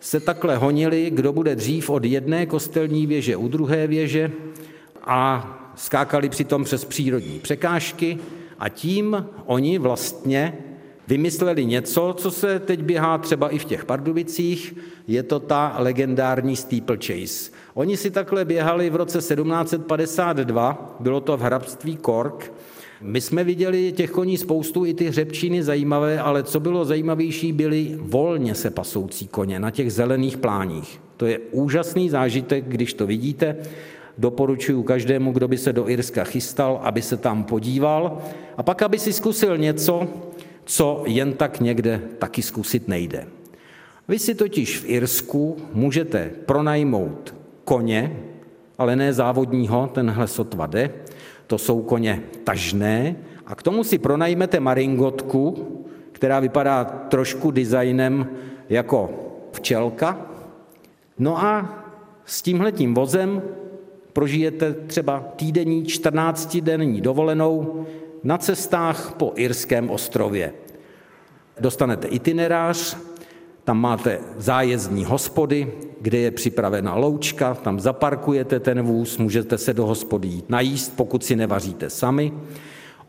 se 0.00 0.20
takhle 0.20 0.56
honili, 0.56 1.10
kdo 1.10 1.32
bude 1.32 1.56
dřív 1.56 1.90
od 1.90 2.04
jedné 2.04 2.46
kostelní 2.46 3.06
věže 3.06 3.36
u 3.36 3.48
druhé 3.48 3.86
věže 3.86 4.32
a 5.02 5.50
skákali 5.76 6.28
přitom 6.28 6.64
přes 6.64 6.84
přírodní 6.84 7.38
překážky 7.38 8.18
a 8.58 8.68
tím 8.68 9.26
oni 9.46 9.78
vlastně 9.78 10.58
vymysleli 11.08 11.64
něco, 11.64 12.14
co 12.18 12.30
se 12.30 12.58
teď 12.58 12.82
běhá 12.82 13.18
třeba 13.18 13.48
i 13.48 13.58
v 13.58 13.64
těch 13.64 13.84
Pardubicích, 13.84 14.74
je 15.06 15.22
to 15.22 15.40
ta 15.40 15.74
legendární 15.78 16.56
steeplechase. 16.56 17.50
Oni 17.74 17.96
si 17.96 18.10
takhle 18.10 18.44
běhali 18.44 18.90
v 18.90 18.96
roce 18.96 19.18
1752, 19.18 20.96
bylo 21.00 21.20
to 21.20 21.36
v 21.36 21.40
hrabství 21.40 21.96
Kork. 21.96 22.52
My 23.00 23.20
jsme 23.20 23.44
viděli 23.44 23.92
těch 23.92 24.10
koní 24.10 24.38
spoustu, 24.38 24.86
i 24.86 24.94
ty 24.94 25.08
hřebčiny 25.08 25.62
zajímavé, 25.62 26.20
ale 26.20 26.42
co 26.42 26.60
bylo 26.60 26.84
zajímavější, 26.84 27.52
byly 27.52 27.98
volně 28.00 28.54
se 28.54 28.70
pasoucí 28.70 29.28
koně 29.28 29.60
na 29.60 29.70
těch 29.70 29.92
zelených 29.92 30.36
pláních. 30.36 31.00
To 31.16 31.26
je 31.26 31.38
úžasný 31.38 32.10
zážitek, 32.10 32.64
když 32.68 32.94
to 32.94 33.06
vidíte. 33.06 33.56
Doporučuji 34.18 34.82
každému, 34.82 35.32
kdo 35.32 35.48
by 35.48 35.58
se 35.58 35.72
do 35.72 35.88
Irska 35.88 36.24
chystal, 36.24 36.80
aby 36.82 37.02
se 37.02 37.16
tam 37.16 37.44
podíval 37.44 38.18
a 38.56 38.62
pak, 38.62 38.82
aby 38.82 38.98
si 38.98 39.12
zkusil 39.12 39.58
něco, 39.58 40.08
co 40.64 41.02
jen 41.06 41.32
tak 41.32 41.60
někde 41.60 42.02
taky 42.18 42.42
zkusit 42.42 42.88
nejde. 42.88 43.26
Vy 44.08 44.18
si 44.18 44.34
totiž 44.34 44.78
v 44.78 44.88
Irsku 44.88 45.56
můžete 45.72 46.30
pronajmout 46.46 47.34
koně, 47.64 48.16
ale 48.78 48.96
ne 48.96 49.12
závodního, 49.12 49.90
tenhle 49.94 50.26
sotva 50.26 50.66
jde, 50.66 50.90
to 51.46 51.58
jsou 51.58 51.82
koně 51.82 52.22
tažné, 52.44 53.16
a 53.46 53.54
k 53.54 53.62
tomu 53.62 53.84
si 53.84 53.98
pronajmete 53.98 54.60
maringotku, 54.60 55.68
která 56.12 56.40
vypadá 56.40 56.84
trošku 56.84 57.50
designem 57.50 58.28
jako 58.68 59.10
včelka. 59.52 60.26
No 61.18 61.44
a 61.44 61.84
s 62.24 62.42
tímhletím 62.42 62.94
vozem 62.94 63.42
prožijete 64.12 64.74
třeba 64.74 65.24
týdenní 65.36 65.84
14-denní 65.84 67.00
dovolenou 67.00 67.86
na 68.24 68.38
cestách 68.38 69.14
po 69.16 69.32
Irském 69.36 69.90
ostrově. 69.90 70.52
Dostanete 71.60 72.08
itinerář, 72.08 72.96
tam 73.64 73.80
máte 73.80 74.18
zájezdní 74.36 75.04
hospody, 75.04 75.72
kde 76.00 76.18
je 76.18 76.30
připravena 76.30 76.94
loučka, 76.94 77.54
tam 77.54 77.80
zaparkujete 77.80 78.60
ten 78.60 78.82
vůz, 78.82 79.18
můžete 79.18 79.58
se 79.58 79.72
do 79.72 79.86
hospody 79.86 80.28
jít 80.28 80.50
najíst, 80.50 80.96
pokud 80.96 81.24
si 81.24 81.36
nevaříte 81.36 81.90
sami. 81.90 82.32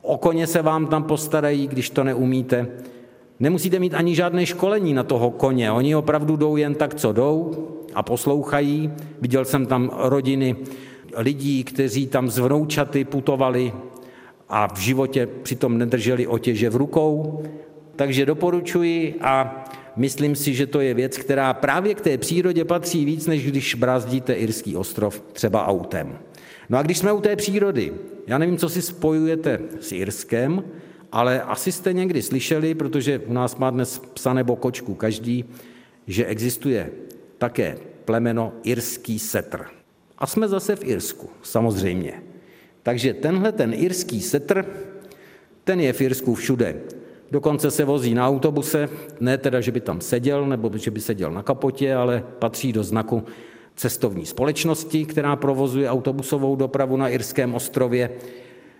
O 0.01 0.17
koně 0.17 0.47
se 0.47 0.61
vám 0.61 0.87
tam 0.87 1.03
postarají, 1.03 1.67
když 1.67 1.89
to 1.89 2.03
neumíte. 2.03 2.67
Nemusíte 3.39 3.79
mít 3.79 3.93
ani 3.93 4.15
žádné 4.15 4.45
školení 4.45 4.93
na 4.93 5.03
toho 5.03 5.31
koně, 5.31 5.71
oni 5.71 5.95
opravdu 5.95 6.35
jdou 6.35 6.55
jen 6.55 6.75
tak, 6.75 6.95
co 6.95 7.13
jdou 7.13 7.67
a 7.95 8.03
poslouchají. 8.03 8.91
Viděl 9.21 9.45
jsem 9.45 9.65
tam 9.65 9.91
rodiny 9.93 10.55
lidí, 11.17 11.63
kteří 11.63 12.07
tam 12.07 12.29
z 12.29 12.37
vnoučaty 12.37 13.05
putovali 13.05 13.73
a 14.49 14.73
v 14.73 14.77
životě 14.77 15.27
přitom 15.43 15.77
nedrželi 15.77 16.27
otěže 16.27 16.69
v 16.69 16.75
rukou. 16.75 17.43
Takže 17.95 18.25
doporučuji 18.25 19.15
a 19.21 19.65
myslím 19.95 20.35
si, 20.35 20.53
že 20.53 20.67
to 20.67 20.81
je 20.81 20.93
věc, 20.93 21.17
která 21.17 21.53
právě 21.53 21.95
k 21.95 22.01
té 22.01 22.17
přírodě 22.17 22.65
patří 22.65 23.05
víc, 23.05 23.27
než 23.27 23.47
když 23.47 23.75
brázdíte 23.75 24.33
Irský 24.33 24.75
ostrov 24.75 25.23
třeba 25.33 25.67
autem. 25.67 26.17
No 26.69 26.77
a 26.77 26.81
když 26.81 26.97
jsme 26.97 27.11
u 27.11 27.21
té 27.21 27.35
přírody, 27.35 27.93
já 28.27 28.37
nevím, 28.37 28.57
co 28.57 28.69
si 28.69 28.81
spojujete 28.81 29.59
s 29.79 29.91
Irskem, 29.91 30.63
ale 31.11 31.41
asi 31.41 31.71
jste 31.71 31.93
někdy 31.93 32.21
slyšeli, 32.21 32.75
protože 32.75 33.19
u 33.19 33.33
nás 33.33 33.55
má 33.55 33.69
dnes 33.69 33.99
psa 33.99 34.33
nebo 34.33 34.55
kočku 34.55 34.93
každý, 34.93 35.45
že 36.07 36.25
existuje 36.25 36.91
také 37.37 37.77
plemeno 38.05 38.53
irský 38.63 39.19
setr. 39.19 39.65
A 40.17 40.27
jsme 40.27 40.47
zase 40.47 40.75
v 40.75 40.83
Irsku, 40.83 41.29
samozřejmě. 41.41 42.34
Takže 42.85 43.13
tenhle 43.13 43.51
ten 43.51 43.73
irský 43.73 44.21
setr, 44.21 44.65
ten 45.63 45.79
je 45.79 45.93
v 45.93 46.01
Irsku 46.01 46.35
všude. 46.35 46.75
Dokonce 47.31 47.71
se 47.71 47.85
vozí 47.85 48.13
na 48.13 48.27
autobuse, 48.27 48.89
ne 49.19 49.37
teda, 49.37 49.61
že 49.61 49.71
by 49.71 49.81
tam 49.81 50.01
seděl, 50.01 50.45
nebo 50.45 50.77
že 50.77 50.91
by 50.91 51.01
seděl 51.01 51.31
na 51.31 51.43
kapotě, 51.43 51.95
ale 51.95 52.23
patří 52.39 52.73
do 52.73 52.83
znaku 52.83 53.23
cestovní 53.75 54.25
společnosti, 54.25 55.05
která 55.05 55.35
provozuje 55.35 55.89
autobusovou 55.89 56.55
dopravu 56.55 56.97
na 56.97 57.09
Irském 57.09 57.53
ostrově. 57.53 58.09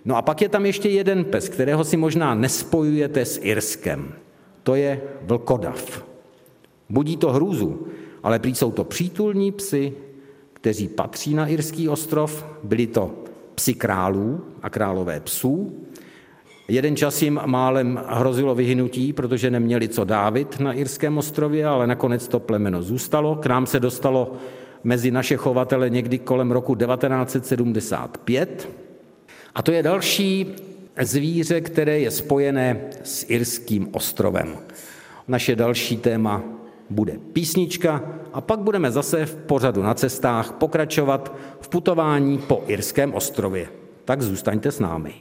No 0.06 0.18
a 0.18 0.22
pak 0.22 0.42
je 0.42 0.50
tam 0.50 0.66
ještě 0.66 0.90
jeden 0.90 1.26
pes, 1.26 1.50
kterého 1.50 1.84
si 1.84 1.98
možná 1.98 2.36
nespojujete 2.36 3.26
s 3.26 3.40
Irskem. 3.42 4.14
To 4.64 4.76
je 4.76 5.02
vlkodav. 5.22 6.06
Budí 6.90 7.18
to 7.18 7.32
hrůzu, 7.32 7.88
ale 8.24 8.40
prý 8.40 8.56
jsou 8.56 8.72
to 8.72 8.84
přítulní 8.84 9.52
psy, 9.52 9.94
kteří 10.54 10.88
patří 10.88 11.34
na 11.34 11.48
Irský 11.48 11.90
ostrov. 11.90 12.46
Byli 12.64 12.88
to 12.88 13.25
psi 13.56 13.74
králů 13.74 14.42
a 14.62 14.70
králové 14.70 15.20
psů, 15.20 15.86
Jeden 16.68 16.96
čas 16.96 17.22
jim 17.22 17.40
málem 17.46 18.00
hrozilo 18.08 18.56
vyhynutí, 18.56 19.14
protože 19.14 19.52
neměli 19.52 19.88
co 19.88 20.04
dávit 20.04 20.60
na 20.60 20.74
Irském 20.74 21.18
ostrově, 21.18 21.66
ale 21.66 21.88
nakonec 21.88 22.28
to 22.28 22.40
plemeno 22.40 22.82
zůstalo. 22.82 23.36
K 23.36 23.46
nám 23.46 23.66
se 23.66 23.80
dostalo 23.80 24.34
mezi 24.84 25.12
naše 25.12 25.38
chovatele 25.38 25.90
někdy 25.90 26.20
kolem 26.20 26.52
roku 26.52 26.76
1975. 26.76 28.70
A 29.56 29.62
to 29.62 29.72
je 29.72 29.84
další 29.84 30.56
zvíře, 31.02 31.62
které 31.62 32.00
je 32.00 32.12
spojené 32.12 32.82
s 33.04 33.26
Irským 33.30 33.90
ostrovem. 33.92 34.58
Naše 35.28 35.56
další 35.56 35.98
téma 35.98 36.44
bude 36.90 37.14
písnička 37.34 38.04
a 38.34 38.42
pak 38.42 38.60
budeme 38.60 38.92
zase 38.92 39.26
v 39.26 39.36
pořadu 39.36 39.84
na 39.84 39.94
cestách 39.94 40.52
pokračovat 40.52 41.36
v 41.60 41.68
putování 41.68 42.38
po 42.38 42.64
Irském 42.68 43.14
ostrově. 43.14 43.68
Tak 44.06 44.22
zůstaňte 44.22 44.72
s 44.72 44.80
námi. 44.80 45.14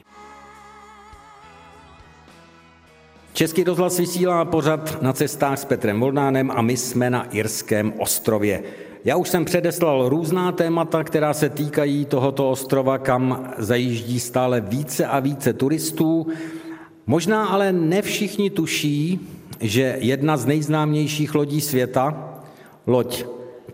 Český 3.33 3.63
rozhlas 3.63 3.99
vysílá 3.99 4.45
pořad 4.45 5.01
na 5.01 5.13
cestách 5.13 5.59
s 5.59 5.65
Petrem 5.65 5.99
Volnánem 5.99 6.51
a 6.51 6.61
my 6.61 6.77
jsme 6.77 7.09
na 7.09 7.23
Irském 7.23 7.93
ostrově. 7.97 8.63
Já 9.05 9.15
už 9.15 9.29
jsem 9.29 9.45
předeslal 9.45 10.09
různá 10.09 10.51
témata, 10.51 11.03
která 11.03 11.33
se 11.33 11.49
týkají 11.49 12.05
tohoto 12.05 12.51
ostrova, 12.51 12.97
kam 12.97 13.53
zajíždí 13.57 14.19
stále 14.19 14.61
více 14.61 15.05
a 15.05 15.19
více 15.19 15.53
turistů. 15.53 16.27
Možná 17.07 17.45
ale 17.45 17.73
ne 17.73 18.01
všichni 18.01 18.49
tuší, 18.49 19.19
že 19.59 19.97
jedna 19.99 20.37
z 20.37 20.45
nejznámějších 20.45 21.35
lodí 21.35 21.61
světa, 21.61 22.33
loď 22.87 23.25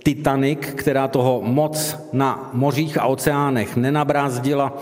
Titanic, 0.04 0.60
která 0.76 1.08
toho 1.08 1.42
moc 1.44 1.98
na 2.14 2.50
mořích 2.54 2.98
a 2.98 3.06
oceánech 3.06 3.76
nenabrázdila, 3.76 4.78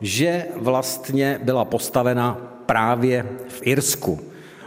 že 0.00 0.46
vlastně 0.56 1.40
byla 1.42 1.64
postavena 1.64 2.38
právě 2.66 3.26
v 3.48 3.66
Irsku. 3.66 4.20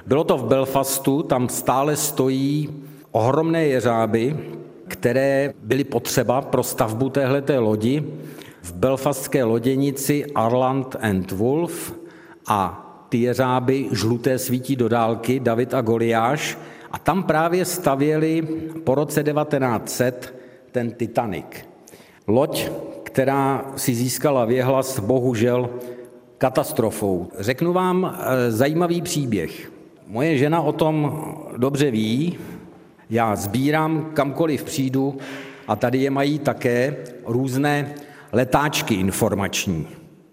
Bylo 0.06 0.24
to 0.24 0.38
v 0.38 0.44
Belfastu, 0.44 1.24
tam 1.24 1.50
stále 1.50 1.96
stojí 1.96 2.70
ohromné 3.12 3.66
jeřáby, 3.66 4.38
které 4.88 5.54
byly 5.64 5.84
potřeba 5.84 6.42
pro 6.42 6.64
stavbu 6.64 7.10
téhleté 7.10 7.60
lodi 7.60 8.04
v 8.62 8.74
belfastské 8.74 9.44
loděnici 9.44 10.26
Arland 10.36 10.96
and 11.02 11.32
Wolf 11.32 11.94
a 12.48 12.85
ty 13.16 13.22
jeřáby 13.22 13.86
žluté 13.92 14.40
svítí 14.40 14.76
do 14.76 14.90
dálky, 14.90 15.40
David 15.40 15.74
a 15.74 15.82
Goliáš, 15.82 16.58
a 16.92 17.00
tam 17.00 17.24
právě 17.24 17.66
stavěli 17.66 18.42
po 18.84 18.96
roce 18.96 19.24
1900 19.24 20.36
ten 20.72 20.92
Titanic. 20.92 21.46
Loď, 22.28 22.70
která 23.04 23.66
si 23.76 23.96
získala 23.96 24.46
věhlas 24.46 25.00
bohužel 25.00 25.70
katastrofou. 26.38 27.28
Řeknu 27.40 27.74
vám 27.74 28.18
eh, 28.20 28.52
zajímavý 28.52 29.02
příběh. 29.02 29.72
Moje 30.08 30.38
žena 30.38 30.62
o 30.62 30.72
tom 30.72 31.24
dobře 31.58 31.92
ví, 31.92 32.38
já 33.10 33.36
sbírám 33.36 34.12
kamkoliv 34.14 34.64
přijdu 34.64 35.18
a 35.68 35.76
tady 35.76 35.98
je 35.98 36.10
mají 36.12 36.40
také 36.40 36.96
různé 37.26 37.96
letáčky 38.32 38.94
informační. 38.94 39.88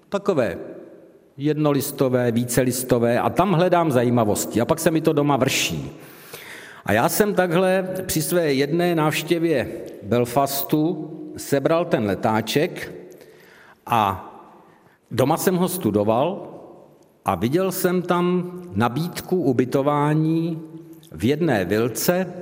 Takové 0.08 0.71
jednolistové, 1.36 2.32
vícelistové 2.32 3.20
a 3.20 3.30
tam 3.30 3.52
hledám 3.52 3.92
zajímavosti 3.92 4.60
a 4.60 4.64
pak 4.64 4.80
se 4.80 4.90
mi 4.90 5.00
to 5.00 5.12
doma 5.12 5.36
vrší. 5.36 5.90
A 6.84 6.92
já 6.92 7.08
jsem 7.08 7.34
takhle 7.34 7.88
při 8.06 8.22
své 8.22 8.54
jedné 8.54 8.94
návštěvě 8.94 9.68
Belfastu 10.02 11.10
sebral 11.36 11.84
ten 11.84 12.04
letáček 12.04 12.92
a 13.86 14.28
doma 15.10 15.36
jsem 15.36 15.56
ho 15.56 15.68
studoval 15.68 16.48
a 17.24 17.34
viděl 17.34 17.72
jsem 17.72 18.02
tam 18.02 18.52
nabídku 18.74 19.42
ubytování 19.42 20.62
v 21.12 21.24
jedné 21.24 21.64
vilce, 21.64 22.32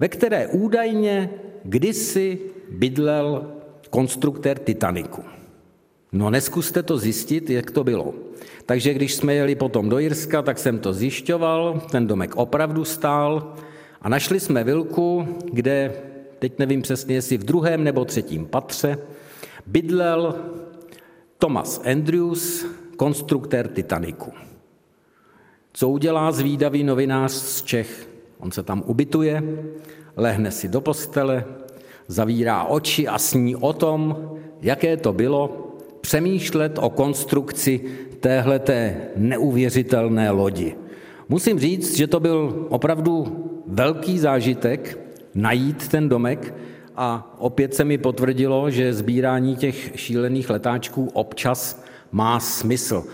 ve 0.00 0.08
které 0.08 0.46
údajně 0.46 1.30
kdysi 1.64 2.38
bydlel 2.70 3.50
konstruktér 3.90 4.58
Titaniku. 4.58 5.22
No 6.12 6.30
neskuste 6.30 6.82
to 6.82 6.98
zjistit, 6.98 7.50
jak 7.50 7.70
to 7.70 7.84
bylo. 7.84 8.14
Takže 8.66 8.94
když 8.94 9.14
jsme 9.14 9.34
jeli 9.34 9.54
potom 9.54 9.88
do 9.88 9.98
Jirska, 9.98 10.42
tak 10.42 10.58
jsem 10.58 10.78
to 10.78 10.92
zjišťoval, 10.92 11.80
ten 11.90 12.06
domek 12.06 12.36
opravdu 12.36 12.84
stál 12.84 13.54
a 14.02 14.08
našli 14.08 14.40
jsme 14.40 14.64
vilku, 14.64 15.28
kde, 15.52 15.92
teď 16.38 16.58
nevím 16.58 16.82
přesně, 16.82 17.14
jestli 17.14 17.36
v 17.36 17.44
druhém 17.44 17.84
nebo 17.84 18.04
třetím 18.04 18.46
patře, 18.46 18.98
bydlel 19.66 20.34
Thomas 21.38 21.80
Andrews, 21.92 22.66
konstruktér 22.96 23.68
Titaniku. 23.68 24.32
Co 25.72 25.88
udělá 25.88 26.32
zvídavý 26.32 26.84
novinář 26.84 27.32
z 27.32 27.62
Čech? 27.62 28.08
On 28.38 28.50
se 28.50 28.62
tam 28.62 28.82
ubytuje, 28.86 29.42
lehne 30.16 30.50
si 30.50 30.68
do 30.68 30.80
postele, 30.80 31.44
zavírá 32.08 32.64
oči 32.64 33.08
a 33.08 33.18
sní 33.18 33.56
o 33.56 33.72
tom, 33.72 34.30
jaké 34.60 34.96
to 34.96 35.12
bylo 35.12 35.73
přemýšlet 36.14 36.78
o 36.78 36.90
konstrukci 36.90 37.80
téhleté 38.20 38.96
neuvěřitelné 39.16 40.30
lodi. 40.30 40.74
Musím 41.28 41.58
říct, 41.58 41.96
že 41.96 42.06
to 42.06 42.20
byl 42.20 42.66
opravdu 42.68 43.26
velký 43.66 44.18
zážitek 44.18 44.98
najít 45.34 45.88
ten 45.88 46.08
domek 46.08 46.54
a 46.96 47.34
opět 47.38 47.74
se 47.74 47.84
mi 47.84 47.98
potvrdilo, 47.98 48.70
že 48.70 48.94
sbírání 48.94 49.56
těch 49.56 49.92
šílených 49.94 50.50
letáčků 50.50 51.10
občas 51.12 51.84
má 52.12 52.40
smysl. 52.40 53.04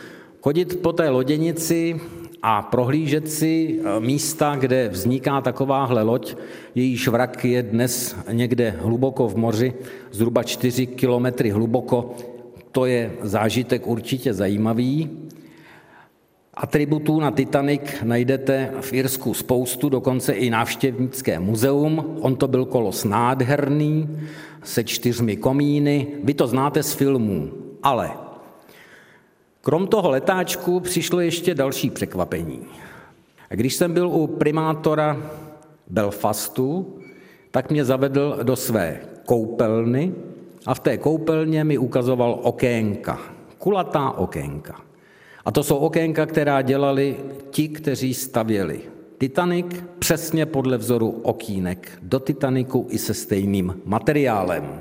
Chodit 0.43 0.83
po 0.83 0.93
té 0.93 1.09
loděnici 1.09 2.01
a 2.43 2.63
prohlížet 2.63 3.31
si 3.31 3.81
eh, 3.81 4.01
místa, 4.01 4.57
kde 4.61 4.89
vzniká 4.89 5.41
takováhle 5.41 6.03
loď, 6.03 6.37
jejíž 6.75 7.09
vrak 7.09 7.45
je 7.45 7.63
dnes 7.63 8.17
někde 8.33 8.71
hluboko 8.71 9.29
v 9.29 9.37
moři, 9.37 9.73
zhruba 10.11 10.43
4 10.43 10.87
kilometry 10.87 11.51
hluboko, 11.51 12.15
to 12.73 12.87
je 12.87 13.13
zážitek 13.23 13.87
určitě 13.87 14.35
zajímavý. 14.35 15.11
Atributů 16.55 17.21
na 17.21 17.31
Titanic 17.31 17.83
najdete 18.03 18.71
v 18.81 18.93
Irsku 18.93 19.35
spoustu, 19.35 19.89
dokonce 19.89 20.33
i 20.33 20.51
návštěvnické 20.51 21.39
muzeum. 21.39 22.17
On 22.21 22.37
to 22.37 22.49
byl 22.49 22.65
kolos 22.65 23.05
nádherný, 23.05 24.09
se 24.63 24.85
čtyřmi 24.85 25.37
komíny. 25.37 26.07
Vy 26.25 26.35
to 26.35 26.47
znáte 26.47 26.83
z 26.83 26.93
filmů, 26.93 27.53
ale 27.83 28.11
krom 29.61 29.87
toho 29.87 30.11
letáčku 30.11 30.81
přišlo 30.81 31.21
ještě 31.21 31.55
další 31.55 31.91
překvapení. 31.91 32.61
Když 33.49 33.75
jsem 33.75 33.95
byl 33.95 34.09
u 34.09 34.27
primátora 34.27 35.17
Belfastu, 35.89 36.99
tak 37.51 37.71
mě 37.71 37.85
zavedl 37.85 38.39
do 38.43 38.57
své 38.57 39.01
koupelny 39.25 40.15
a 40.67 40.75
v 40.75 40.81
té 40.81 40.99
koupelně 40.99 41.65
mi 41.65 41.79
ukazoval 41.79 42.39
okénka, 42.43 43.19
kulatá 43.59 44.11
okénka. 44.11 44.81
A 45.45 45.51
to 45.51 45.65
jsou 45.65 45.77
okénka, 45.77 46.27
která 46.27 46.63
dělali 46.63 47.17
ti, 47.51 47.69
kteří 47.69 48.15
stavěli 48.15 48.81
Titanic 49.19 49.67
přesně 49.99 50.47
podle 50.47 50.79
vzoru 50.79 51.11
okýnek 51.11 51.93
do 52.03 52.21
Titaniku 52.21 52.87
i 52.91 52.99
se 52.99 53.15
stejným 53.15 53.75
materiálem. 53.85 54.81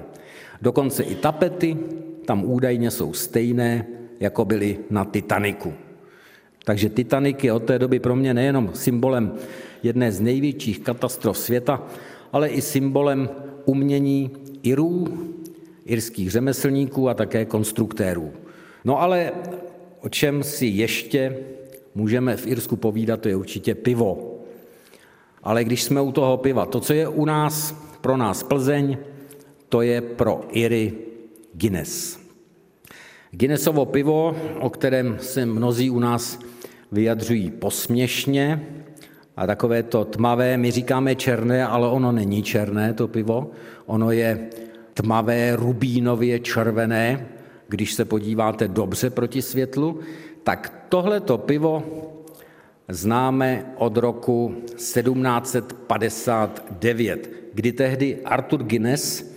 Dokonce 0.62 1.04
i 1.04 1.15
tapety 1.15 1.78
tam 2.26 2.46
údajně 2.46 2.92
jsou 2.92 3.13
stejné, 3.13 3.86
jako 4.20 4.46
byly 4.46 4.80
na 4.89 5.06
Titaniku. 5.06 5.74
Takže 6.63 6.89
Titanic 6.89 7.44
je 7.44 7.54
od 7.54 7.63
té 7.63 7.80
doby 7.80 8.00
pro 8.00 8.15
mě 8.15 8.34
nejenom 8.34 8.70
symbolem 8.74 9.32
jedné 9.84 10.12
z 10.12 10.22
největších 10.22 10.80
katastrof 10.80 11.38
světa, 11.38 11.84
ale 12.32 12.50
i 12.50 12.62
symbolem 12.62 13.30
umění 13.65 14.32
Irů, 14.63 15.08
irských 15.89 16.32
řemeslníků 16.32 17.10
a 17.10 17.13
také 17.13 17.45
konstruktérů. 17.45 18.34
No 18.86 19.02
ale 19.02 19.32
o 20.02 20.10
čem 20.10 20.43
si 20.43 20.65
ještě 20.65 21.38
můžeme 21.95 22.38
v 22.38 22.47
Irsku 22.47 22.75
povídat, 22.75 23.21
to 23.21 23.30
je 23.30 23.36
určitě 23.36 23.75
pivo. 23.75 24.39
Ale 25.43 25.63
když 25.63 25.84
jsme 25.84 26.02
u 26.02 26.12
toho 26.12 26.38
piva, 26.38 26.65
to, 26.65 26.80
co 26.80 26.93
je 26.93 27.08
u 27.08 27.25
nás, 27.25 27.75
pro 28.02 28.17
nás 28.17 28.43
Plzeň, 28.43 28.97
to 29.69 29.82
je 29.82 30.02
pro 30.02 30.41
Iry 30.52 30.93
Guinness. 31.54 32.19
Guinnessovo 33.32 33.86
pivo, 33.86 34.36
o 34.60 34.69
kterém 34.69 35.17
se 35.19 35.45
mnozí 35.45 35.89
u 35.89 35.99
nás 35.99 36.39
vyjadřují 36.91 37.52
posměšně, 37.52 38.65
a 39.39 39.47
takové 39.47 39.84
to 39.84 40.06
tmavé, 40.06 40.58
my 40.58 40.71
říkáme 40.71 41.15
černé, 41.15 41.67
ale 41.67 41.88
ono 41.88 42.12
není 42.12 42.43
černé, 42.43 42.93
to 42.93 43.08
pivo. 43.08 43.52
Ono 43.86 44.12
je 44.12 44.49
tmavé, 45.00 45.56
rubínově 45.56 46.40
červené, 46.40 47.28
když 47.68 47.94
se 47.94 48.06
podíváte 48.06 48.68
dobře 48.68 49.10
proti 49.10 49.42
světlu, 49.42 50.00
tak 50.44 50.86
tohleto 50.90 51.38
pivo 51.38 51.84
známe 52.88 53.74
od 53.78 53.98
roku 53.98 54.56
1759, 54.76 57.32
kdy 57.54 57.72
tehdy 57.72 58.18
Arthur 58.26 58.64
Guinness, 58.64 59.36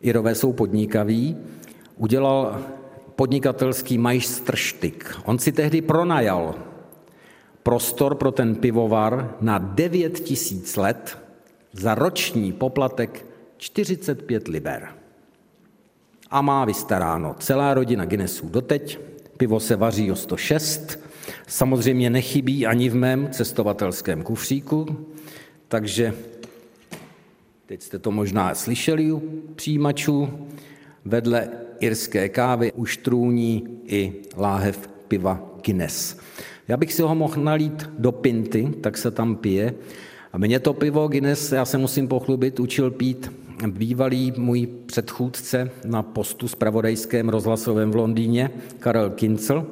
Irové 0.00 0.34
jsou 0.34 0.52
podnikaví, 0.52 1.36
udělal 1.96 2.60
podnikatelský 3.16 3.98
majstrštyk. 3.98 5.16
On 5.24 5.38
si 5.38 5.52
tehdy 5.52 5.82
pronajal 5.82 6.54
prostor 7.62 8.14
pro 8.14 8.32
ten 8.32 8.54
pivovar 8.54 9.36
na 9.40 9.58
9 9.58 10.20
tisíc 10.20 10.76
let 10.76 11.18
za 11.72 11.94
roční 11.94 12.52
poplatek 12.52 13.26
45 13.58 14.48
liber. 14.48 14.88
A 16.30 16.42
má 16.42 16.64
vystaráno 16.64 17.34
celá 17.38 17.74
rodina 17.74 18.04
Guinnessů 18.04 18.48
doteď, 18.48 18.98
Pivo 19.36 19.60
se 19.60 19.76
vaří 19.76 20.12
o 20.12 20.16
106, 20.16 20.98
samozřejmě 21.46 22.10
nechybí 22.10 22.66
ani 22.66 22.88
v 22.88 22.94
mém 22.94 23.28
cestovatelském 23.30 24.22
kufříku, 24.22 25.06
takže 25.68 26.14
teď 27.66 27.82
jste 27.82 27.98
to 27.98 28.10
možná 28.10 28.54
slyšeli 28.54 29.12
u 29.12 29.42
přijímačů, 29.56 30.28
vedle 31.04 31.48
irské 31.80 32.28
kávy 32.28 32.72
už 32.72 32.96
trůní 32.96 33.68
i 33.86 34.12
láhev 34.36 34.88
piva 35.08 35.50
Guinness. 35.64 36.18
Já 36.68 36.76
bych 36.76 36.92
si 36.92 37.02
ho 37.02 37.14
mohl 37.14 37.42
nalít 37.42 37.90
do 37.98 38.12
pinty, 38.12 38.72
tak 38.80 38.98
se 38.98 39.10
tam 39.10 39.36
pije. 39.36 39.74
A 40.32 40.38
mě 40.38 40.60
to 40.60 40.72
pivo 40.72 41.08
Guinness, 41.08 41.52
já 41.52 41.64
se 41.64 41.78
musím 41.78 42.08
pochlubit, 42.08 42.60
učil 42.60 42.90
pít 42.90 43.32
bývalý 43.66 44.32
můj 44.36 44.66
předchůdce 44.66 45.70
na 45.84 46.02
postu 46.02 46.48
spravodajském 46.48 47.28
rozhlasovém 47.28 47.90
v 47.90 47.96
Londýně, 47.96 48.50
Karel 48.78 49.10
Kincel, 49.10 49.66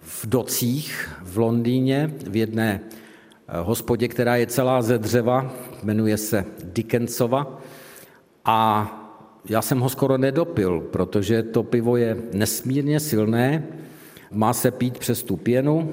v 0.00 0.26
Docích 0.26 1.08
v 1.22 1.38
Londýně, 1.38 2.14
v 2.26 2.36
jedné 2.36 2.80
eh, 2.80 3.60
hospodě, 3.60 4.08
která 4.08 4.36
je 4.36 4.46
celá 4.46 4.82
ze 4.82 4.98
dřeva, 4.98 5.54
jmenuje 5.82 6.16
se 6.16 6.44
Dickensova. 6.64 7.60
A 8.44 8.88
já 9.48 9.62
jsem 9.62 9.80
ho 9.80 9.88
skoro 9.88 10.18
nedopil, 10.18 10.80
protože 10.80 11.42
to 11.42 11.62
pivo 11.62 11.96
je 11.96 12.16
nesmírně 12.32 13.00
silné, 13.00 13.64
má 14.30 14.52
se 14.52 14.70
pít 14.70 14.98
přes 14.98 15.22
tu 15.22 15.36
pěnu, 15.36 15.90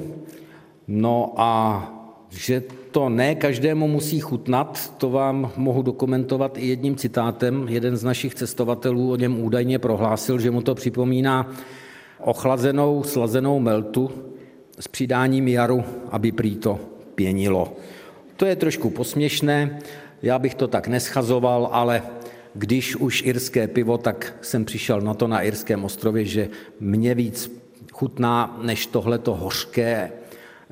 no 0.88 1.34
a 1.38 1.99
že 2.32 2.64
to 2.92 3.10
ne 3.10 3.36
každému 3.36 3.88
musí 3.88 4.20
chutnat, 4.20 4.94
to 4.98 5.10
vám 5.10 5.52
mohu 5.58 5.82
dokumentovat 5.82 6.58
i 6.58 6.68
jedním 6.68 6.96
citátem. 6.96 7.66
Jeden 7.70 7.98
z 7.98 8.04
našich 8.04 8.36
cestovatelů 8.36 9.12
o 9.12 9.16
něm 9.16 9.40
údajně 9.40 9.80
prohlásil, 9.80 10.40
že 10.40 10.52
mu 10.52 10.62
to 10.62 10.76
připomíná 10.76 11.52
ochlazenou, 12.20 13.04
slazenou 13.04 13.60
meltu 13.60 14.12
s 14.80 14.88
přidáním 14.88 15.48
jaru, 15.48 15.84
aby 16.12 16.32
prý 16.32 16.56
to 16.56 16.80
pěnilo. 17.16 17.74
To 18.36 18.46
je 18.46 18.56
trošku 18.56 18.90
posměšné, 18.90 19.80
já 20.22 20.40
bych 20.40 20.56
to 20.56 20.68
tak 20.68 20.88
neschazoval, 20.88 21.70
ale 21.72 22.04
když 22.54 22.96
už 22.96 23.24
irské 23.26 23.68
pivo, 23.68 23.98
tak 23.98 24.36
jsem 24.42 24.66
přišel 24.66 25.02
na 25.02 25.14
to 25.14 25.28
na 25.28 25.42
Irském 25.42 25.86
ostrově, 25.86 26.26
že 26.26 26.50
mě 26.80 27.16
víc 27.16 27.52
chutná 27.92 28.60
než 28.62 28.86
tohleto 28.86 29.36
hořké 29.36 30.12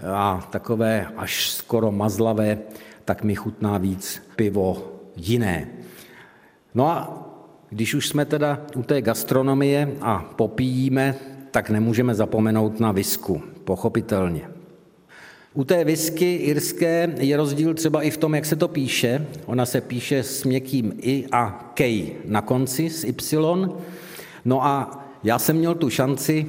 a 0.04 0.48
takové 0.52 1.08
až 1.18 1.50
skoro 1.52 1.92
mazlavé, 1.92 2.58
tak 3.06 3.24
mi 3.24 3.36
chutná 3.36 3.78
víc 3.78 4.22
pivo 4.36 4.94
jiné. 5.16 5.68
No 6.76 6.88
a 6.88 7.24
když 7.70 7.94
už 7.94 8.08
jsme 8.08 8.26
teda 8.26 8.62
u 8.76 8.84
té 8.84 9.02
gastronomie 9.02 9.98
a 10.02 10.20
popíjíme, 10.36 11.16
tak 11.52 11.70
nemůžeme 11.70 12.16
zapomenout 12.16 12.80
na 12.80 12.92
visku, 12.92 13.42
pochopitelně. 13.64 14.42
U 15.54 15.64
té 15.64 15.84
whisky 15.84 16.36
irské 16.36 17.14
je 17.18 17.38
rozdíl 17.38 17.74
třeba 17.74 18.02
i 18.02 18.10
v 18.10 18.18
tom, 18.18 18.36
jak 18.36 18.46
se 18.46 18.56
to 18.56 18.68
píše. 18.68 19.28
Ona 19.46 19.66
se 19.66 19.82
píše 19.82 20.24
s 20.24 20.44
měkkým 20.44 20.94
i 21.02 21.26
a 21.32 21.72
k 21.74 21.84
na 22.26 22.42
konci, 22.42 22.90
s 22.90 23.04
y. 23.04 23.38
No 24.46 24.66
a 24.66 25.04
já 25.24 25.40
jsem 25.40 25.56
měl 25.56 25.76
tu 25.76 25.90
šanci 25.90 26.46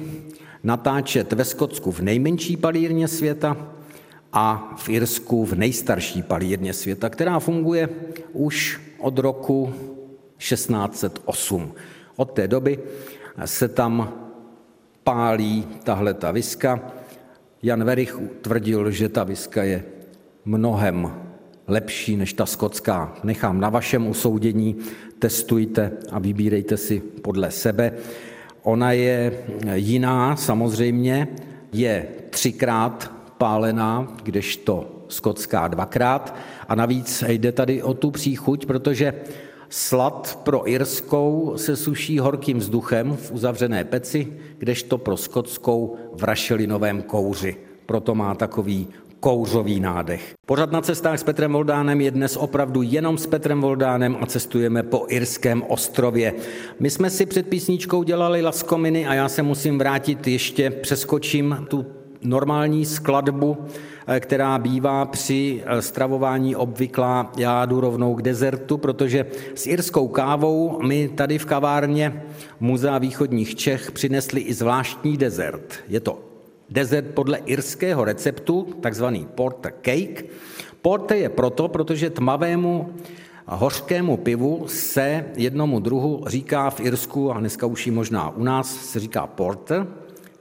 natáčet 0.63 1.33
ve 1.33 1.45
Skotsku 1.45 1.91
v 1.91 1.99
nejmenší 1.99 2.57
palírně 2.57 3.07
světa 3.07 3.57
a 4.33 4.75
v 4.77 4.89
Irsku 4.89 5.45
v 5.45 5.53
nejstarší 5.53 6.23
palírně 6.23 6.73
světa, 6.73 7.09
která 7.09 7.39
funguje 7.39 7.89
už 8.33 8.81
od 8.99 9.19
roku 9.19 9.73
1608. 10.37 11.73
Od 12.15 12.31
té 12.31 12.47
doby 12.47 12.79
se 13.45 13.67
tam 13.67 14.13
pálí 15.03 15.67
tahle 15.83 16.13
ta 16.13 16.31
viska. 16.31 16.91
Jan 17.63 17.83
Verich 17.83 18.17
tvrdil, 18.41 18.91
že 18.91 19.09
ta 19.09 19.23
viska 19.23 19.63
je 19.63 19.83
mnohem 20.45 21.11
lepší 21.67 22.17
než 22.17 22.33
ta 22.33 22.45
skotská. 22.45 23.15
Nechám 23.23 23.59
na 23.59 23.69
vašem 23.69 24.07
usoudění, 24.07 24.75
testujte 25.19 25.91
a 26.11 26.19
vybírejte 26.19 26.77
si 26.77 26.99
podle 26.99 27.51
sebe. 27.51 27.91
Ona 28.63 28.91
je 28.91 29.43
jiná 29.73 30.35
samozřejmě, 30.35 31.27
je 31.73 32.07
třikrát 32.29 33.11
pálená, 33.37 34.17
kdežto 34.23 35.03
skotská 35.07 35.67
dvakrát. 35.67 36.35
A 36.67 36.75
navíc 36.75 37.23
jde 37.27 37.51
tady 37.51 37.83
o 37.83 37.93
tu 37.93 38.11
příchuť, 38.11 38.65
protože 38.65 39.13
slad 39.69 40.39
pro 40.43 40.69
irskou 40.69 41.53
se 41.55 41.75
suší 41.75 42.19
horkým 42.19 42.57
vzduchem 42.57 43.15
v 43.15 43.31
uzavřené 43.31 43.83
peci, 43.83 44.27
kdežto 44.57 44.97
pro 44.97 45.17
skotskou 45.17 45.95
v 46.13 46.23
rašelinovém 46.23 47.01
kouři. 47.01 47.55
Proto 47.85 48.15
má 48.15 48.35
takový 48.35 48.87
kouřový 49.19 49.79
nádech. 49.79 50.33
Pořad 50.45 50.71
na 50.71 50.81
cestách 50.81 51.19
s 51.19 51.23
Petrem 51.23 51.53
Voldánem 51.53 52.01
je 52.01 52.11
dnes 52.11 52.37
opravdu 52.37 52.81
jenom 52.81 53.17
s 53.17 53.27
Petrem 53.27 53.61
Voldánem 53.61 54.17
a 54.21 54.25
cestujeme 54.25 54.83
po 54.83 55.05
Irském 55.07 55.63
ostrově. 55.67 56.33
My 56.79 56.89
jsme 56.89 57.09
si 57.09 57.25
před 57.25 57.47
písničkou 57.47 58.03
dělali 58.03 58.41
laskominy 58.41 59.07
a 59.07 59.13
já 59.13 59.29
se 59.29 59.41
musím 59.43 59.77
vrátit 59.77 60.27
ještě, 60.27 60.69
přeskočím 60.69 61.65
tu 61.69 61.85
normální 62.21 62.85
skladbu, 62.85 63.57
eh, 64.07 64.19
která 64.19 64.59
bývá 64.59 65.05
při 65.05 65.63
eh, 65.65 65.81
stravování 65.81 66.55
obvyklá. 66.55 67.31
Já 67.37 67.65
jdu 67.65 67.79
rovnou 67.79 68.15
k 68.15 68.21
dezertu, 68.21 68.77
protože 68.77 69.25
s 69.55 69.67
irskou 69.67 70.07
kávou 70.07 70.79
my 70.83 71.09
tady 71.09 71.37
v 71.37 71.45
kavárně 71.45 72.23
Muzea 72.59 72.97
východních 72.97 73.55
Čech 73.55 73.91
přinesli 73.91 74.41
i 74.41 74.53
zvláštní 74.53 75.17
dezert. 75.17 75.73
Je 75.87 75.99
to 75.99 76.28
Dezert 76.71 77.07
podle 77.13 77.37
irského 77.37 78.05
receptu, 78.05 78.67
takzvaný 78.81 79.27
porter 79.35 79.73
cake. 79.81 80.25
Porter 80.81 81.17
je 81.17 81.29
proto, 81.29 81.67
protože 81.67 82.09
tmavému 82.09 82.89
hořkému 83.45 84.17
pivu 84.17 84.63
se 84.67 85.25
jednomu 85.35 85.79
druhu 85.79 86.23
říká 86.27 86.69
v 86.69 86.79
Irsku, 86.79 87.31
a 87.31 87.39
dneska 87.39 87.65
už 87.65 87.87
i 87.87 87.91
možná 87.91 88.29
u 88.29 88.43
nás, 88.43 88.85
se 88.85 88.99
říká 88.99 89.27
porter, 89.27 89.87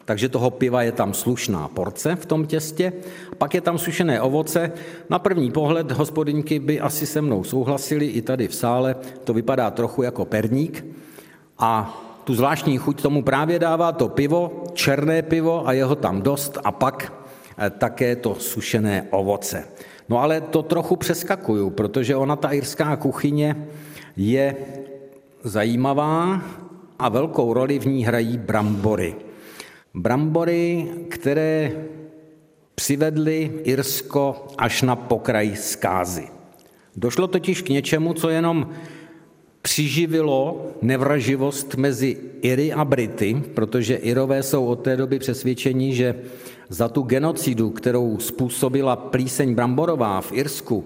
takže 0.05 0.29
toho 0.29 0.51
piva 0.51 0.83
je 0.83 0.93
tam 0.93 1.15
slušná 1.15 1.69
porce 1.69 2.17
v 2.17 2.27
tom 2.27 2.47
těstě. 2.47 2.93
Pak 3.39 3.55
je 3.55 3.61
tam 3.61 3.79
sušené 3.79 4.21
ovoce. 4.21 4.73
Na 5.11 5.19
první 5.19 5.51
pohled 5.51 5.93
hospodyňky 5.93 6.59
by 6.59 6.81
asi 6.81 7.07
se 7.07 7.21
mnou 7.21 7.45
souhlasili, 7.45 8.07
i 8.07 8.23
tady 8.23 8.49
v 8.49 8.55
sále 8.55 8.97
to 9.25 9.35
vypadá 9.35 9.71
trochu 9.71 10.03
jako 10.03 10.25
perník. 10.25 10.87
A 11.59 12.01
tu 12.29 12.35
zvláštní 12.35 12.79
chuť 12.79 13.03
tomu 13.03 13.23
právě 13.23 13.59
dává 13.59 13.93
to 13.93 14.09
pivo, 14.09 14.69
černé 14.77 15.23
pivo 15.23 15.65
a 15.69 15.73
jeho 15.73 15.97
tam 15.97 16.21
dost 16.23 16.61
a 16.65 16.73
pak 16.73 17.09
eh, 17.09 17.71
také 17.71 18.17
to 18.17 18.37
sušené 18.37 19.09
ovoce. 19.11 19.65
No 20.09 20.21
ale 20.21 20.41
to 20.41 20.63
trochu 20.63 20.97
přeskakuju, 20.97 21.71
protože 21.71 22.17
ona, 22.17 22.37
ta 22.37 22.53
irská 22.53 22.97
kuchyně, 22.97 23.57
je 24.17 24.57
zajímavá 25.41 26.43
a 26.99 27.09
velkou 27.09 27.53
roli 27.53 27.79
v 27.79 27.87
ní 27.87 28.05
hrají 28.05 28.39
brambory. 28.39 29.15
Brambory, 29.95 30.89
které 31.09 31.73
přivedly 32.75 33.65
Irsko 33.65 34.53
až 34.59 34.83
na 34.83 34.97
pokraj 34.97 35.57
zkázy. 35.57 36.29
Došlo 36.97 37.27
totiž 37.27 37.63
k 37.63 37.69
něčemu, 37.69 38.15
co 38.15 38.29
jenom 38.29 38.69
přiživilo 39.63 40.67
nevraživost 40.83 41.75
mezi 41.75 42.17
Iry 42.43 42.73
a 42.73 42.85
Brity, 42.85 43.43
protože 43.55 43.95
Irové 43.95 44.43
jsou 44.43 44.67
od 44.67 44.77
té 44.77 44.97
doby 44.97 45.19
přesvědčení, 45.19 45.95
že 45.95 46.15
za 46.69 46.89
tu 46.89 47.03
genocidu, 47.03 47.71
kterou 47.71 48.19
způsobila 48.19 48.97
plíseň 48.97 49.55
Bramborová 49.55 50.21
v 50.21 50.33
Irsku, 50.33 50.85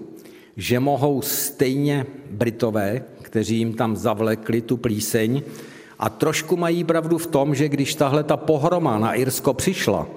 že 0.57 0.79
mohou 0.79 1.21
stejně 1.21 2.05
Britové, 2.31 3.03
kteří 3.21 3.57
jim 3.57 3.73
tam 3.73 3.95
zavlekli 3.95 4.61
tu 4.61 4.77
plíseň, 4.77 5.41
a 5.99 6.09
trošku 6.09 6.57
mají 6.57 6.83
pravdu 6.83 7.17
v 7.17 7.27
tom, 7.27 7.55
že 7.55 7.69
když 7.69 7.95
tahle 7.95 8.23
ta 8.23 8.37
pohroma 8.37 8.99
na 8.99 9.13
Irsko 9.13 9.53
přišla, 9.53 10.07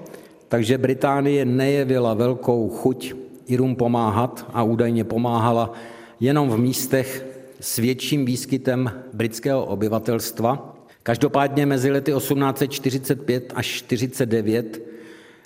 takže 0.47 0.77
Británie 0.77 1.45
nejevila 1.45 2.13
velkou 2.13 2.69
chuť 2.69 3.13
Irům 3.47 3.75
pomáhat 3.75 4.45
a 4.53 4.63
údajně 4.63 5.03
pomáhala 5.03 5.73
jenom 6.19 6.49
v 6.49 6.57
místech, 6.57 7.25
s 7.59 7.75
větším 7.77 8.25
výskytem 8.25 8.91
britského 9.13 9.65
obyvatelstva. 9.65 10.77
Každopádně 11.03 11.65
mezi 11.65 11.91
lety 11.91 12.11
1845 12.11 13.53
až 13.55 13.67
49 13.67 14.81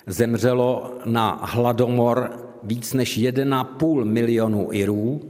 zemřelo 0.06 0.98
na 1.04 1.40
hladomor 1.42 2.30
víc 2.62 2.92
než 2.92 3.18
1,5 3.18 4.04
milionu 4.04 4.68
Irů 4.72 5.20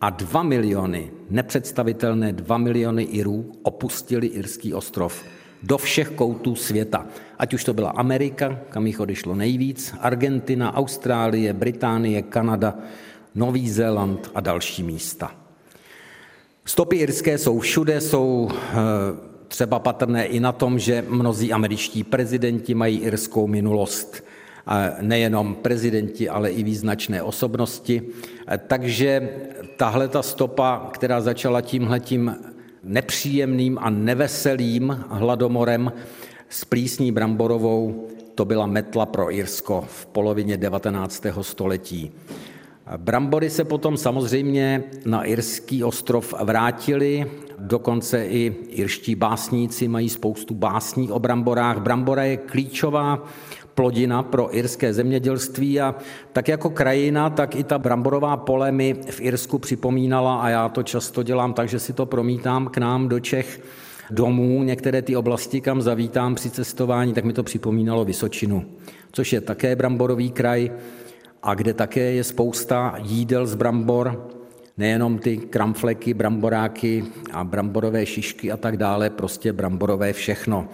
a 0.00 0.10
2 0.10 0.42
miliony, 0.42 1.10
nepředstavitelné 1.30 2.32
2 2.32 2.58
miliony 2.58 3.02
Irů 3.02 3.52
opustili 3.62 4.26
Irský 4.26 4.74
ostrov 4.74 5.24
do 5.62 5.78
všech 5.78 6.10
koutů 6.10 6.54
světa. 6.54 7.06
Ať 7.38 7.54
už 7.54 7.64
to 7.64 7.74
byla 7.74 7.90
Amerika, 7.90 8.60
kam 8.70 8.86
jich 8.86 9.00
odešlo 9.00 9.34
nejvíc, 9.34 9.94
Argentina, 10.00 10.74
Austrálie, 10.74 11.52
Británie, 11.52 12.22
Kanada, 12.22 12.78
Nový 13.34 13.70
Zéland 13.70 14.30
a 14.34 14.40
další 14.40 14.82
místa. 14.82 15.37
Stopy 16.68 16.96
irské 16.96 17.38
jsou 17.38 17.58
všude, 17.58 18.00
jsou 18.00 18.48
eh, 18.52 18.76
třeba 19.48 19.78
patrné 19.78 20.26
i 20.26 20.40
na 20.40 20.52
tom, 20.52 20.78
že 20.78 21.04
mnozí 21.08 21.52
američtí 21.52 22.04
prezidenti 22.04 22.74
mají 22.74 22.98
irskou 22.98 23.46
minulost. 23.46 24.24
Nejenom 25.00 25.54
prezidenti, 25.54 26.28
ale 26.28 26.50
i 26.50 26.62
význačné 26.62 27.22
osobnosti. 27.22 28.02
Takže 28.66 29.28
tahle 29.76 30.08
ta 30.08 30.22
stopa, 30.22 30.90
která 30.92 31.20
začala 31.20 31.60
tímhletím 31.60 32.36
nepříjemným 32.82 33.78
a 33.80 33.90
neveselým 33.90 35.04
hladomorem 35.08 35.92
s 36.48 36.64
plísní 36.64 37.12
bramborovou, 37.12 38.08
to 38.34 38.44
byla 38.44 38.66
metla 38.66 39.06
pro 39.06 39.34
Irsko 39.34 39.84
v 39.88 40.06
polovině 40.06 40.56
19. 40.56 41.26
století. 41.40 42.12
Brambory 42.96 43.50
se 43.50 43.64
potom 43.64 43.96
samozřejmě 43.96 44.84
na 45.04 45.24
irský 45.24 45.84
ostrov 45.84 46.34
vrátili, 46.42 47.30
dokonce 47.58 48.26
i 48.26 48.54
irští 48.68 49.14
básníci 49.14 49.88
mají 49.88 50.08
spoustu 50.08 50.54
básní 50.54 51.10
o 51.10 51.18
bramborách. 51.18 51.78
Brambora 51.78 52.24
je 52.24 52.36
klíčová 52.36 53.24
plodina 53.74 54.22
pro 54.22 54.56
irské 54.56 54.92
zemědělství 54.92 55.80
a 55.80 55.94
tak 56.32 56.48
jako 56.48 56.70
krajina, 56.70 57.30
tak 57.30 57.56
i 57.56 57.64
ta 57.64 57.78
bramborová 57.78 58.36
pole 58.36 58.72
mi 58.72 58.94
v 59.10 59.20
Irsku 59.20 59.58
připomínala 59.58 60.40
a 60.40 60.48
já 60.48 60.68
to 60.68 60.82
často 60.82 61.22
dělám 61.22 61.54
tak, 61.54 61.68
že 61.68 61.78
si 61.78 61.92
to 61.92 62.06
promítám 62.06 62.66
k 62.66 62.78
nám 62.78 63.08
do 63.08 63.20
Čech 63.20 63.60
domů, 64.10 64.62
některé 64.62 65.02
ty 65.02 65.16
oblasti, 65.16 65.60
kam 65.60 65.82
zavítám 65.82 66.34
při 66.34 66.50
cestování, 66.50 67.12
tak 67.12 67.24
mi 67.24 67.32
to 67.32 67.42
připomínalo 67.42 68.04
Vysočinu, 68.04 68.64
což 69.12 69.32
je 69.32 69.40
také 69.40 69.76
bramborový 69.76 70.30
kraj 70.30 70.70
a 71.48 71.54
kde 71.54 71.74
také 71.74 72.00
je 72.00 72.24
spousta 72.24 72.94
jídel 73.02 73.46
z 73.46 73.54
brambor, 73.54 74.28
nejenom 74.76 75.18
ty 75.18 75.36
kramfleky, 75.36 76.14
bramboráky 76.14 77.04
a 77.32 77.44
bramborové 77.44 78.06
šišky 78.06 78.52
a 78.52 78.56
tak 78.56 78.76
dále, 78.76 79.10
prostě 79.10 79.52
bramborové 79.52 80.12
všechno. 80.12 80.68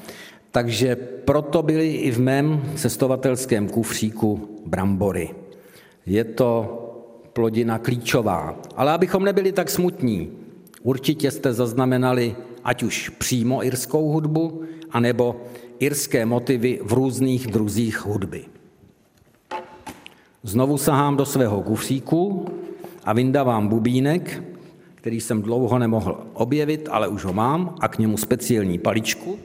Takže 0.51 0.97
proto 0.97 1.63
byly 1.63 1.95
i 1.95 2.11
v 2.11 2.21
mém 2.21 2.63
cestovatelském 2.75 3.69
kufříku 3.69 4.61
brambory. 4.67 5.31
Je 6.07 6.25
to 6.25 6.51
plodina 7.33 7.79
klíčová. 7.79 8.59
Ale 8.77 8.93
abychom 8.93 9.25
nebyli 9.25 9.53
tak 9.53 9.71
smutní, 9.71 10.31
určitě 10.83 11.31
jste 11.31 11.53
zaznamenali 11.53 12.37
ať 12.65 12.83
už 12.83 13.09
přímo 13.09 13.65
irskou 13.65 14.09
hudbu, 14.09 14.63
anebo 14.91 15.37
irské 15.79 16.27
motivy 16.27 16.81
v 16.83 16.93
různých 16.93 17.47
druzích 17.47 18.07
hudby. 18.07 18.54
Znovu 20.47 20.79
sahám 20.79 21.17
do 21.17 21.27
svého 21.27 21.63
kufříku 21.63 22.47
a 23.05 23.13
vyndávám 23.13 23.69
bubínek, 23.69 24.43
který 24.95 25.21
jsem 25.21 25.43
dlouho 25.43 25.79
nemohl 25.79 26.27
objevit, 26.33 26.89
ale 26.91 27.09
už 27.09 27.25
ho 27.25 27.33
mám, 27.33 27.75
a 27.81 27.89
k 27.89 27.99
němu 27.99 28.17
speciální 28.17 28.79
paličku. 28.79 29.39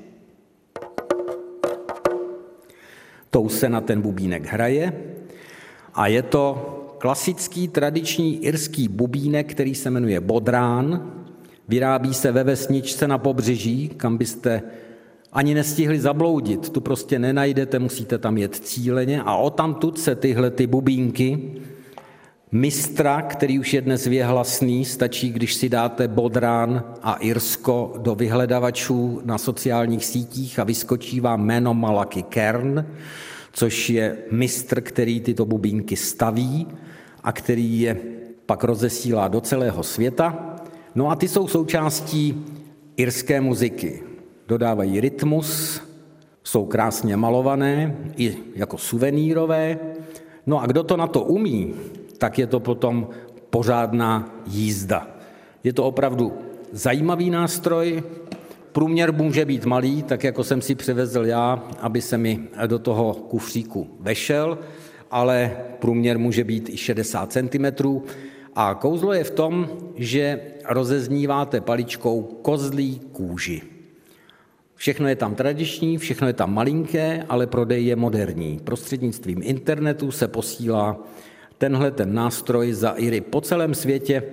Tou 3.30 3.50
se 3.50 3.70
na 3.70 3.82
ten 3.82 4.02
bubínek 4.02 4.46
hraje 4.46 4.94
a 5.94 6.08
je 6.08 6.22
to 6.22 6.66
klasický 6.98 7.68
tradiční 7.68 8.44
irský 8.44 8.88
bubínek, 8.88 9.52
který 9.52 9.76
se 9.76 9.90
jmenuje 9.90 10.20
bodrán. 10.20 11.12
Vyrábí 11.68 12.14
se 12.14 12.32
ve 12.32 12.44
vesničce 12.44 13.08
na 13.08 13.18
pobřeží, 13.18 13.90
kam 13.90 14.18
byste 14.18 14.62
ani 15.34 15.54
nestihli 15.54 16.00
zabloudit. 16.00 16.70
Tu 16.70 16.82
prostě 16.82 17.20
nenajdete, 17.20 17.80
musíte 17.80 18.18
tam 18.18 18.38
jet 18.38 18.56
cíleně 18.56 19.22
a 19.22 19.36
o 19.36 19.50
tamtud 19.50 20.00
se 20.00 20.16
tyhle 20.16 20.52
ty 20.52 20.68
bubínky 20.68 21.52
mistra, 22.52 23.22
který 23.22 23.60
už 23.60 23.74
je 23.74 23.82
dnes 23.82 24.06
věhlasný, 24.06 24.86
stačí, 24.86 25.32
když 25.32 25.54
si 25.54 25.70
dáte 25.70 26.08
Bodrán 26.08 26.84
a 27.02 27.14
Irsko 27.14 27.94
do 27.98 28.16
vyhledavačů 28.16 29.22
na 29.26 29.38
sociálních 29.38 30.06
sítích 30.06 30.60
a 30.60 30.64
vyskočí 30.64 31.20
vám 31.20 31.46
jméno 31.46 31.74
Malaky 31.74 32.24
Kern, 32.24 32.86
což 33.54 33.90
je 33.90 34.18
mistr, 34.32 34.82
který 34.82 35.20
tyto 35.20 35.46
bubínky 35.46 35.96
staví 35.96 36.68
a 37.24 37.32
který 37.32 37.82
je 37.82 37.98
pak 38.46 38.64
rozesílá 38.64 39.28
do 39.28 39.42
celého 39.42 39.84
světa. 39.84 40.56
No 40.96 41.12
a 41.12 41.16
ty 41.16 41.28
jsou 41.28 41.48
součástí 41.48 42.46
irské 42.98 43.42
muziky. 43.42 44.09
Dodávají 44.50 45.02
rytmus, 45.02 45.82
jsou 46.44 46.66
krásně 46.66 47.18
malované, 47.18 47.98
i 48.18 48.38
jako 48.56 48.78
suvenírové. 48.78 49.78
No 50.46 50.62
a 50.62 50.66
kdo 50.66 50.84
to 50.84 50.98
na 50.98 51.08
to 51.08 51.22
umí, 51.22 51.74
tak 52.18 52.40
je 52.40 52.48
to 52.48 52.60
potom 52.60 53.08
pořádná 53.50 54.36
jízda. 54.48 55.08
Je 55.64 55.74
to 55.74 55.86
opravdu 55.86 56.34
zajímavý 56.72 57.30
nástroj, 57.30 58.04
průměr 58.72 59.14
může 59.14 59.46
být 59.46 59.66
malý, 59.66 60.04
tak 60.04 60.24
jako 60.24 60.44
jsem 60.44 60.62
si 60.62 60.76
přivezl 60.76 61.26
já, 61.26 61.64
aby 61.80 62.02
se 62.02 62.18
mi 62.18 62.40
do 62.68 62.80
toho 62.80 63.14
kufříku 63.14 63.88
vešel, 64.00 64.58
ale 65.12 65.58
průměr 65.80 66.20
může 66.20 66.44
být 66.44 66.70
i 66.70 66.78
60 66.78 67.32
cm. 67.32 67.66
A 68.56 68.74
kouzlo 68.74 69.14
je 69.14 69.24
v 69.24 69.32
tom, 69.32 69.70
že 69.96 70.42
rozezníváte 70.70 71.62
paličkou 71.62 72.22
kozlí 72.42 73.00
kůži. 73.12 73.79
Všechno 74.80 75.08
je 75.08 75.16
tam 75.16 75.36
tradiční, 75.36 75.98
všechno 75.98 76.28
je 76.28 76.34
tam 76.34 76.54
malinké, 76.54 77.26
ale 77.30 77.48
prodej 77.48 77.86
je 77.86 77.96
moderní. 77.96 78.60
Prostřednictvím 78.64 79.42
internetu 79.44 80.12
se 80.12 80.28
posílá 80.28 81.04
tenhle 81.58 81.92
ten 81.92 82.14
nástroj 82.14 82.74
za 82.74 82.90
Iry 82.90 83.22
po 83.22 83.42
celém 83.42 83.74
světě, 83.74 84.24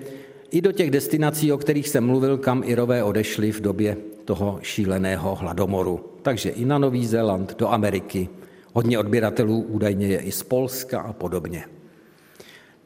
i 0.51 0.61
do 0.61 0.73
těch 0.73 0.91
destinací, 0.91 1.53
o 1.53 1.59
kterých 1.59 1.89
jsem 1.89 2.07
mluvil, 2.07 2.39
kam 2.39 2.63
Irové 2.65 3.03
odešli 3.03 3.53
v 3.53 3.61
době 3.61 3.97
toho 4.25 4.59
šíleného 4.63 5.35
hladomoru. 5.35 6.01
Takže 6.23 6.51
i 6.51 6.65
na 6.65 6.79
Nový 6.79 7.07
Zéland, 7.07 7.59
do 7.59 7.69
Ameriky. 7.69 8.29
Hodně 8.73 8.99
odběratelů 8.99 9.61
údajně 9.61 10.07
je 10.07 10.19
i 10.19 10.33
z 10.33 10.43
Polska 10.43 11.01
a 11.01 11.13
podobně. 11.13 11.65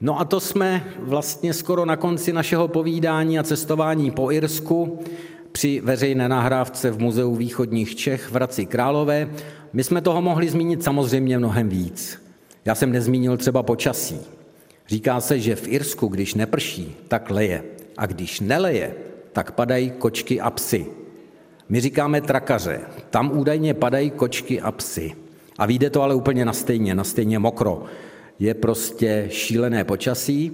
No 0.01 0.21
a 0.21 0.25
to 0.25 0.41
jsme 0.41 0.85
vlastně 0.99 1.55
skoro 1.55 1.85
na 1.85 1.97
konci 1.97 2.33
našeho 2.33 2.69
povídání 2.69 3.39
a 3.39 3.43
cestování 3.43 4.11
po 4.11 4.33
Irsku 4.33 4.99
při 5.61 5.81
veřejné 5.85 6.29
nahrávce 6.29 6.91
v 6.91 6.99
Muzeu 6.99 7.35
východních 7.37 7.97
Čech 7.97 8.23
v 8.31 8.35
Hradci 8.35 8.67
Králové. 8.67 9.31
My 9.73 9.85
jsme 9.85 10.01
toho 10.01 10.23
mohli 10.23 10.49
zmínit 10.49 10.85
samozřejmě 10.85 11.39
mnohem 11.39 11.69
víc. 11.69 12.23
Já 12.65 12.75
jsem 12.75 12.93
nezmínil 12.93 13.37
třeba 13.37 13.63
počasí. 13.63 14.21
Říká 14.89 15.21
se, 15.21 15.41
že 15.41 15.57
v 15.57 15.69
Irsku, 15.69 16.09
když 16.09 16.35
neprší, 16.35 16.97
tak 17.09 17.31
leje. 17.31 17.63
A 17.97 18.07
když 18.07 18.41
neleje, 18.41 18.95
tak 19.33 19.53
padají 19.53 19.91
kočky 19.91 20.41
a 20.41 20.51
psy. 20.51 20.87
My 21.69 21.81
říkáme 21.81 22.21
trakaře. 22.21 22.81
Tam 23.11 23.39
údajně 23.39 23.75
padají 23.75 24.11
kočky 24.11 24.61
a 24.61 24.73
psy. 24.73 25.13
A 25.59 25.67
vyjde 25.67 25.91
to 25.91 26.03
ale 26.03 26.15
úplně 26.15 26.45
na 26.45 26.53
stejně, 26.53 26.95
na 26.95 27.05
stejně 27.05 27.39
mokro. 27.39 27.85
Je 28.39 28.55
prostě 28.55 29.27
šílené 29.31 29.85
počasí, 29.85 30.53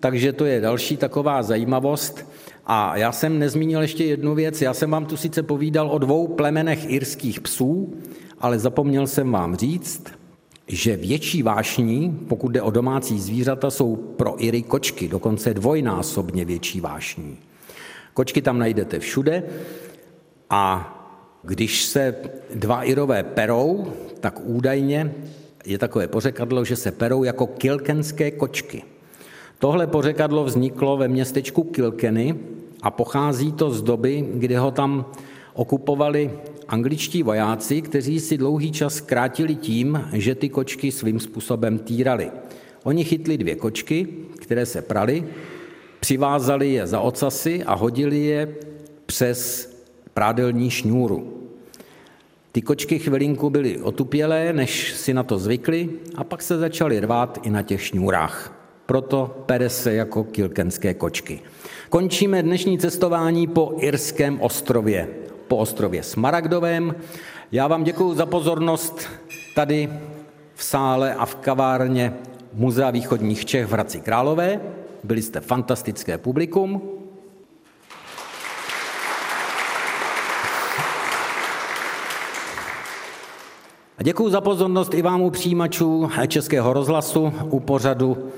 takže 0.00 0.32
to 0.32 0.44
je 0.44 0.60
další 0.60 0.96
taková 0.96 1.42
zajímavost. 1.42 2.26
A 2.70 2.96
já 2.96 3.12
jsem 3.12 3.38
nezmínil 3.38 3.82
ještě 3.82 4.04
jednu 4.04 4.34
věc. 4.34 4.62
Já 4.62 4.74
jsem 4.74 4.90
vám 4.90 5.06
tu 5.06 5.16
sice 5.16 5.42
povídal 5.42 5.90
o 5.90 5.98
dvou 5.98 6.28
plemenech 6.28 6.90
irských 6.90 7.40
psů, 7.40 7.94
ale 8.38 8.58
zapomněl 8.58 9.06
jsem 9.06 9.32
vám 9.32 9.56
říct, 9.56 10.04
že 10.66 10.96
větší 10.96 11.42
vášní, 11.42 12.18
pokud 12.28 12.48
jde 12.48 12.62
o 12.62 12.70
domácí 12.70 13.20
zvířata, 13.20 13.70
jsou 13.70 13.96
pro 13.96 14.44
Iry 14.44 14.62
kočky, 14.62 15.08
dokonce 15.08 15.54
dvojnásobně 15.54 16.44
větší 16.44 16.80
vášní. 16.80 17.38
Kočky 18.14 18.42
tam 18.42 18.58
najdete 18.58 18.98
všude 18.98 19.42
a 20.50 20.94
když 21.42 21.84
se 21.84 22.14
dva 22.54 22.82
Irové 22.82 23.22
perou, 23.22 23.92
tak 24.20 24.40
údajně 24.44 25.14
je 25.64 25.78
takové 25.78 26.08
pořekadlo, 26.08 26.64
že 26.64 26.76
se 26.76 26.92
perou 26.92 27.24
jako 27.24 27.46
kilkenské 27.46 28.30
kočky. 28.30 28.82
Tohle 29.58 29.86
pořekadlo 29.86 30.44
vzniklo 30.44 30.96
ve 30.96 31.08
městečku 31.08 31.64
Kilkeny 31.64 32.34
a 32.82 32.90
pochází 32.90 33.52
to 33.52 33.70
z 33.70 33.82
doby, 33.82 34.28
kdy 34.34 34.54
ho 34.54 34.70
tam 34.70 35.06
okupovali 35.54 36.30
angličtí 36.68 37.22
vojáci, 37.22 37.82
kteří 37.82 38.20
si 38.20 38.38
dlouhý 38.38 38.72
čas 38.72 39.00
krátili 39.00 39.54
tím, 39.54 40.04
že 40.12 40.34
ty 40.34 40.48
kočky 40.48 40.92
svým 40.92 41.20
způsobem 41.20 41.78
týrali. 41.78 42.30
Oni 42.84 43.04
chytli 43.04 43.38
dvě 43.38 43.54
kočky, 43.54 44.06
které 44.38 44.66
se 44.66 44.82
prali, 44.82 45.24
přivázali 46.00 46.72
je 46.72 46.86
za 46.86 47.00
ocasy 47.00 47.64
a 47.64 47.74
hodili 47.74 48.18
je 48.18 48.54
přes 49.06 49.70
prádelní 50.14 50.70
šňůru. 50.70 51.34
Ty 52.52 52.62
kočky 52.62 52.98
chvilinku 52.98 53.50
byly 53.50 53.78
otupělé, 53.78 54.52
než 54.52 54.92
si 54.92 55.14
na 55.14 55.22
to 55.22 55.38
zvykli, 55.38 55.90
a 56.14 56.24
pak 56.24 56.42
se 56.42 56.58
začaly 56.58 57.00
rvát 57.00 57.38
i 57.42 57.50
na 57.50 57.62
těch 57.62 57.82
šňůrách. 57.82 58.57
Proto 58.88 59.44
pere 59.46 59.70
se 59.70 59.94
jako 59.94 60.24
kilkenské 60.24 60.94
kočky. 60.94 61.40
Končíme 61.88 62.42
dnešní 62.42 62.78
cestování 62.78 63.46
po 63.46 63.72
Irském 63.78 64.40
ostrově 64.40 65.08
po 65.48 65.56
ostrově 65.56 66.02
Smaragdovém. 66.02 66.94
Já 67.52 67.68
vám 67.68 67.84
děkuji 67.84 68.14
za 68.14 68.26
pozornost 68.26 69.08
tady 69.54 69.88
v 70.54 70.64
sále 70.64 71.14
a 71.14 71.26
v 71.26 71.34
kavárně 71.34 72.14
Muzea 72.52 72.90
východních 72.90 73.44
Čech 73.44 73.66
v 73.66 73.72
Hradci 73.72 74.00
Králové. 74.00 74.60
Byli 75.04 75.22
jste 75.22 75.40
fantastické 75.40 76.18
publikum. 76.18 76.82
A 83.98 84.02
děkuji 84.02 84.30
za 84.30 84.40
pozornost 84.40 84.94
i 84.94 85.02
vám 85.02 85.20
u 85.20 85.30
přijímačů 85.30 86.10
Českého 86.28 86.72
rozhlasu 86.72 87.32
u 87.50 87.60
pořadu 87.60 88.30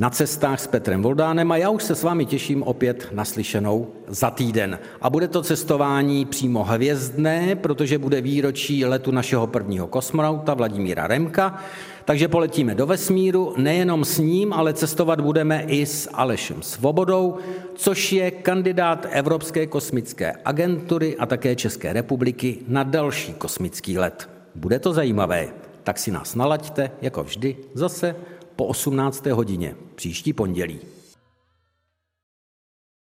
na 0.00 0.10
cestách 0.10 0.60
s 0.60 0.66
Petrem 0.66 1.02
Voldánem 1.02 1.52
a 1.52 1.56
já 1.56 1.70
už 1.70 1.82
se 1.82 1.94
s 1.94 2.02
vámi 2.02 2.26
těším 2.26 2.62
opět 2.62 3.08
naslyšenou 3.12 3.88
za 4.08 4.30
týden. 4.30 4.78
A 5.00 5.10
bude 5.10 5.28
to 5.28 5.42
cestování 5.42 6.24
přímo 6.24 6.64
hvězdné, 6.64 7.56
protože 7.56 7.98
bude 7.98 8.20
výročí 8.20 8.84
letu 8.84 9.10
našeho 9.10 9.46
prvního 9.46 9.86
kosmonauta 9.86 10.54
Vladimíra 10.54 11.06
Remka, 11.06 11.62
takže 12.04 12.28
poletíme 12.28 12.74
do 12.74 12.86
vesmíru, 12.86 13.54
nejenom 13.56 14.04
s 14.04 14.18
ním, 14.18 14.52
ale 14.52 14.74
cestovat 14.74 15.20
budeme 15.20 15.64
i 15.66 15.86
s 15.86 16.10
Alešem 16.12 16.62
Svobodou, 16.62 17.36
což 17.74 18.12
je 18.12 18.30
kandidát 18.30 19.06
Evropské 19.10 19.66
kosmické 19.66 20.32
agentury 20.44 21.16
a 21.16 21.26
také 21.26 21.56
České 21.56 21.92
republiky 21.92 22.58
na 22.68 22.82
další 22.82 23.32
kosmický 23.32 23.98
let. 23.98 24.30
Bude 24.54 24.78
to 24.78 24.92
zajímavé, 24.92 25.48
tak 25.84 25.98
si 25.98 26.10
nás 26.10 26.34
nalaďte, 26.34 26.90
jako 27.02 27.24
vždy, 27.24 27.56
zase 27.74 28.16
po 28.60 28.66
18. 28.66 29.26
hodině 29.26 29.76
příští 29.94 30.32
pondělí. 30.32 30.80